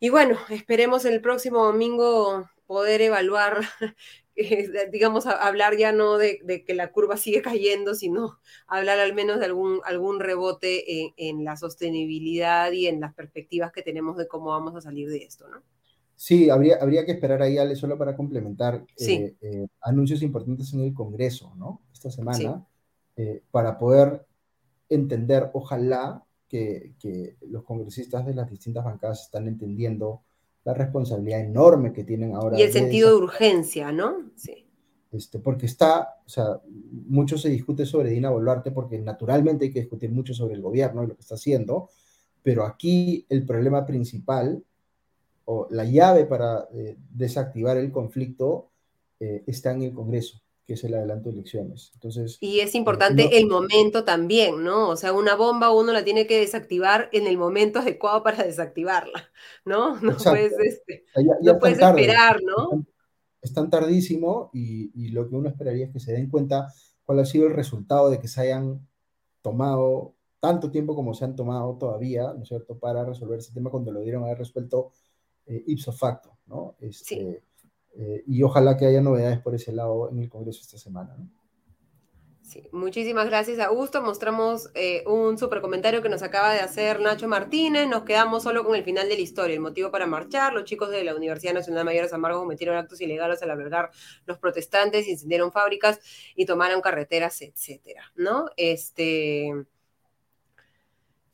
[0.00, 3.60] Y bueno, esperemos el próximo domingo poder evaluar,
[4.36, 9.14] eh, digamos, hablar ya no de, de, que la curva sigue cayendo, sino hablar al
[9.14, 14.16] menos de algún, algún rebote en, en la sostenibilidad y en las perspectivas que tenemos
[14.16, 15.62] de cómo vamos a salir de esto, ¿no?
[16.16, 19.14] Sí, habría, habría que esperar ahí, Ale, solo para complementar sí.
[19.14, 21.82] eh, eh, anuncios importantes en el Congreso, ¿no?
[21.92, 22.66] Esta semana,
[23.14, 23.22] sí.
[23.22, 24.26] eh, para poder
[24.88, 30.22] entender, ojalá, que, que, los congresistas de las distintas bancadas están entendiendo
[30.64, 32.58] la responsabilidad enorme que tienen ahora.
[32.58, 33.16] Y el de sentido esa...
[33.16, 34.30] de urgencia, ¿no?
[34.36, 34.66] Sí.
[35.12, 36.60] Este, porque está, o sea,
[37.08, 41.04] mucho se discute sobre Dina Boluarte porque naturalmente hay que discutir mucho sobre el gobierno
[41.04, 41.90] y lo que está haciendo,
[42.42, 44.62] pero aquí el problema principal
[45.46, 48.70] o la llave para eh, desactivar el conflicto
[49.20, 51.92] eh, está en el Congreso, que es el adelanto de elecciones.
[51.94, 54.90] Entonces, y es importante eh, no, el momento también, ¿no?
[54.90, 59.30] O sea, una bomba uno la tiene que desactivar en el momento adecuado para desactivarla,
[59.64, 60.00] ¿no?
[60.00, 60.30] No exacto.
[60.30, 62.84] puedes, este, ya, ya no puedes tarde, esperar, ¿no?
[63.40, 66.72] Es tan tardísimo y, y lo que uno esperaría es que se den cuenta
[67.04, 68.84] cuál ha sido el resultado de que se hayan
[69.42, 73.70] tomado tanto tiempo como se han tomado todavía, ¿no es cierto?, para resolver ese tema
[73.70, 74.90] cuando lo dieron haber resuelto
[75.46, 76.76] eh, ipso facto, ¿no?
[76.80, 77.36] Este, sí.
[77.96, 81.30] eh, y ojalá que haya novedades por ese lado en el Congreso esta semana, ¿no?
[82.46, 84.00] Sí, muchísimas gracias, Augusto.
[84.02, 87.88] Mostramos eh, un super comentario que nos acaba de hacer Nacho Martínez.
[87.88, 89.54] Nos quedamos solo con el final de la historia.
[89.54, 92.76] El motivo para marchar: los chicos de la Universidad Nacional Mayor de San Marcos cometieron
[92.76, 93.90] actos ilegales al albergar
[94.26, 95.98] los protestantes, incendiaron fábricas
[96.36, 98.46] y tomaron carreteras, etcétera, ¿no?
[98.56, 99.52] Este.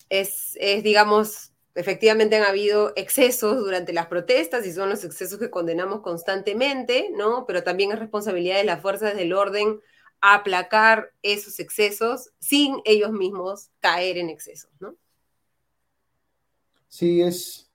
[0.09, 5.51] Es, es digamos, efectivamente han habido excesos durante las protestas y son los excesos que
[5.51, 7.47] condenamos constantemente, ¿no?
[7.47, 9.81] Pero también es responsabilidad de las fuerzas del orden
[10.21, 14.95] aplacar esos excesos sin ellos mismos caer en excesos, ¿no?
[16.89, 17.71] Sí, es,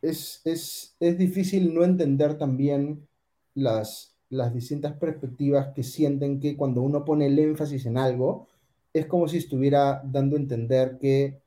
[0.00, 3.06] es, es, es difícil no entender también
[3.54, 8.48] las, las distintas perspectivas que sienten que cuando uno pone el énfasis en algo,
[8.92, 11.41] es como si estuviera dando a entender que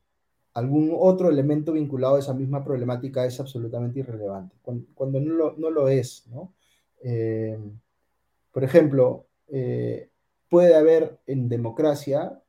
[0.56, 5.54] algún otro elemento vinculado a esa misma problemática es absolutamente irrelevante, cuando, cuando no, lo,
[5.58, 6.26] no, lo, es.
[6.28, 6.54] ¿no?
[7.02, 7.58] Eh,
[8.52, 10.08] por ejemplo, eh,
[10.48, 12.40] puede haber en democracia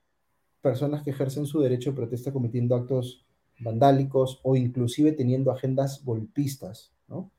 [0.62, 3.26] personas que ejercen su derecho de protesta cometiendo actos
[3.60, 7.30] vandálicos o inclusive teniendo agendas golpistas, ¿no?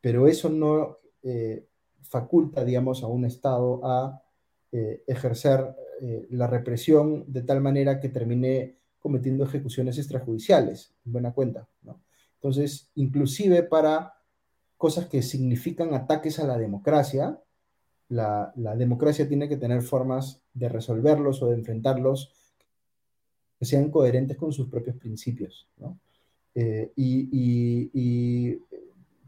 [0.00, 1.66] pero eso no eh,
[2.00, 4.22] faculta, digamos, a un Estado a
[4.70, 5.74] ejercer
[6.30, 12.00] la represión de tal manera que termine cometiendo ejecuciones extrajudiciales, en buena cuenta, ¿no?
[12.34, 14.14] Entonces, inclusive para
[14.76, 17.40] cosas que significan ataques a la democracia,
[18.08, 22.32] la, democracia tiene que tener formas de resolverlos o de enfrentarlos
[23.58, 25.98] que sean coherentes con sus propios principios, ¿no?
[26.54, 28.56] Eh, y,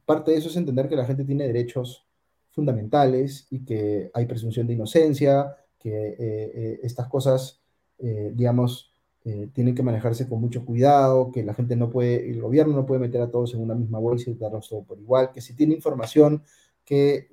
[0.06, 2.04] parte de eso es entender que la gente tiene derechos
[2.50, 7.60] fundamentales y que hay presunción de inocencia, que eh, eh, estas cosas,
[7.98, 8.89] digamos,
[9.22, 13.00] tienen que manejarse con mucho cuidado, que la gente no puede, el gobierno no puede
[13.00, 15.74] meter a todos en una misma bolsa y darlos todo por igual, que si tiene
[15.74, 16.42] información
[16.84, 17.28] que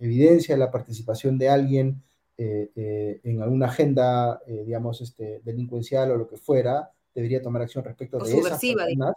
[0.00, 2.02] evidencia la participación de alguien
[2.36, 8.30] en alguna agenda, digamos, este, delincuencial o lo que fuera, debería tomar acción respecto de
[8.30, 9.14] esas, personas,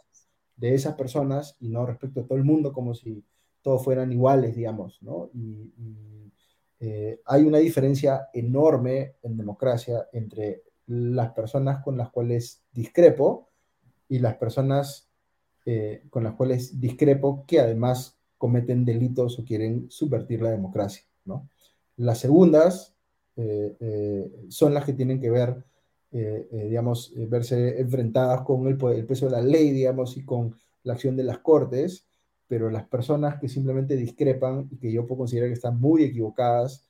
[0.56, 3.24] de esas personas y no respecto a todo el mundo como si
[3.62, 5.30] todos fueran iguales, digamos, ¿no?
[5.34, 5.72] Y,
[6.82, 13.50] eh, hay una diferencia enorme en democracia entre las personas con las cuales discrepo
[14.08, 15.10] y las personas
[15.66, 21.50] eh, con las cuales discrepo que además cometen delitos o quieren subvertir la democracia, ¿no?
[21.98, 22.96] Las segundas
[23.36, 25.64] eh, son las que tienen que ver
[26.18, 30.24] eh, eh, digamos, eh, verse enfrentadas con el, el, peso de la ley, digamos, y
[30.24, 32.08] con la acción de las cortes,
[32.48, 36.85] pero las personas que simplemente discrepan y que yo puedo considerar que están muy equivocadas,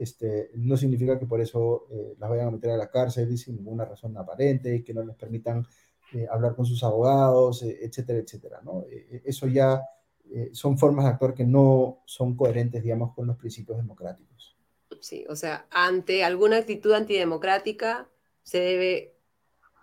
[0.00, 1.86] este, no significa que por eso
[2.18, 5.66] las vayan a meter a la cárcel sin ninguna razón aparente, que no les permitan
[6.30, 8.60] hablar con sus abogados, etcétera, etcétera.
[8.64, 8.84] ¿no?
[9.24, 9.82] eso ya
[10.52, 14.56] son formas de actuar que no son coherentes, digamos, con los principios democráticos.
[15.00, 18.08] Sí, o sea, ante alguna actitud antidemocrática,
[18.42, 19.16] se debe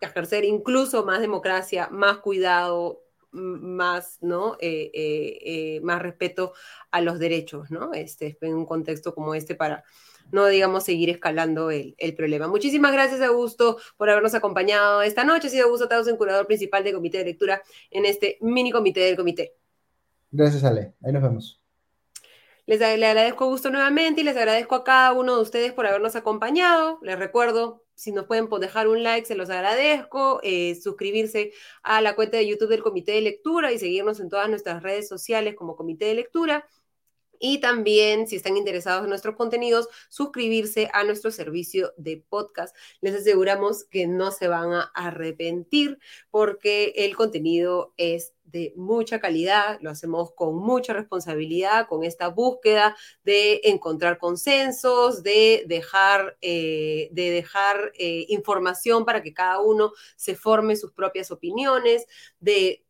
[0.01, 4.55] ejercer incluso más democracia, más cuidado, más, ¿no?
[4.59, 6.53] Eh, eh, eh, más respeto
[6.91, 7.93] a los derechos, ¿no?
[7.93, 9.83] Este, en un contexto como este para
[10.31, 12.47] no, digamos, seguir escalando el, problema.
[12.47, 15.47] Muchísimas gracias, Augusto, por habernos acompañado esta noche.
[15.47, 19.15] Ha sido Augusto en curador principal del Comité de Lectura en este mini comité del
[19.15, 19.55] comité.
[20.31, 20.93] Gracias, Ale.
[21.03, 21.61] Ahí nos vemos.
[22.67, 26.17] Les agradezco a Augusto nuevamente y les agradezco a cada uno de ustedes por habernos
[26.17, 26.99] acompañado.
[27.01, 30.41] Les recuerdo, si nos pueden dejar un like, se los agradezco.
[30.43, 34.49] Eh, suscribirse a la cuenta de YouTube del Comité de Lectura y seguirnos en todas
[34.49, 36.67] nuestras redes sociales como Comité de Lectura.
[37.39, 42.75] Y también, si están interesados en nuestros contenidos, suscribirse a nuestro servicio de podcast.
[43.01, 45.99] Les aseguramos que no se van a arrepentir
[46.31, 52.95] porque el contenido es de mucha calidad, lo hacemos con mucha responsabilidad, con esta búsqueda
[53.23, 60.35] de encontrar consensos, de dejar, eh, de dejar eh, información para que cada uno se
[60.35, 62.05] forme sus propias opiniones,
[62.39, 62.86] de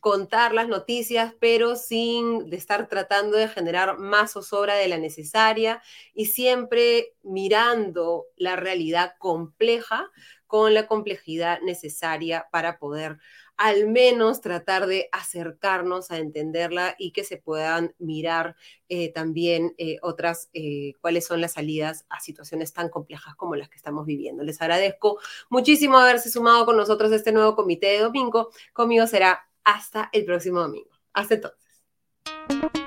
[0.00, 6.26] contar las noticias, pero sin estar tratando de generar más zozobra de la necesaria y
[6.26, 10.10] siempre mirando la realidad compleja
[10.46, 13.18] con la complejidad necesaria para poder
[13.56, 18.56] al menos tratar de acercarnos a entenderla y que se puedan mirar
[18.88, 23.68] eh, también eh, otras, eh, cuáles son las salidas a situaciones tan complejas como las
[23.68, 24.42] que estamos viviendo.
[24.42, 25.18] Les agradezco
[25.50, 28.50] muchísimo haberse sumado con nosotros a este nuevo comité de domingo.
[28.72, 30.90] Conmigo será hasta el próximo domingo.
[31.12, 32.83] Hasta entonces.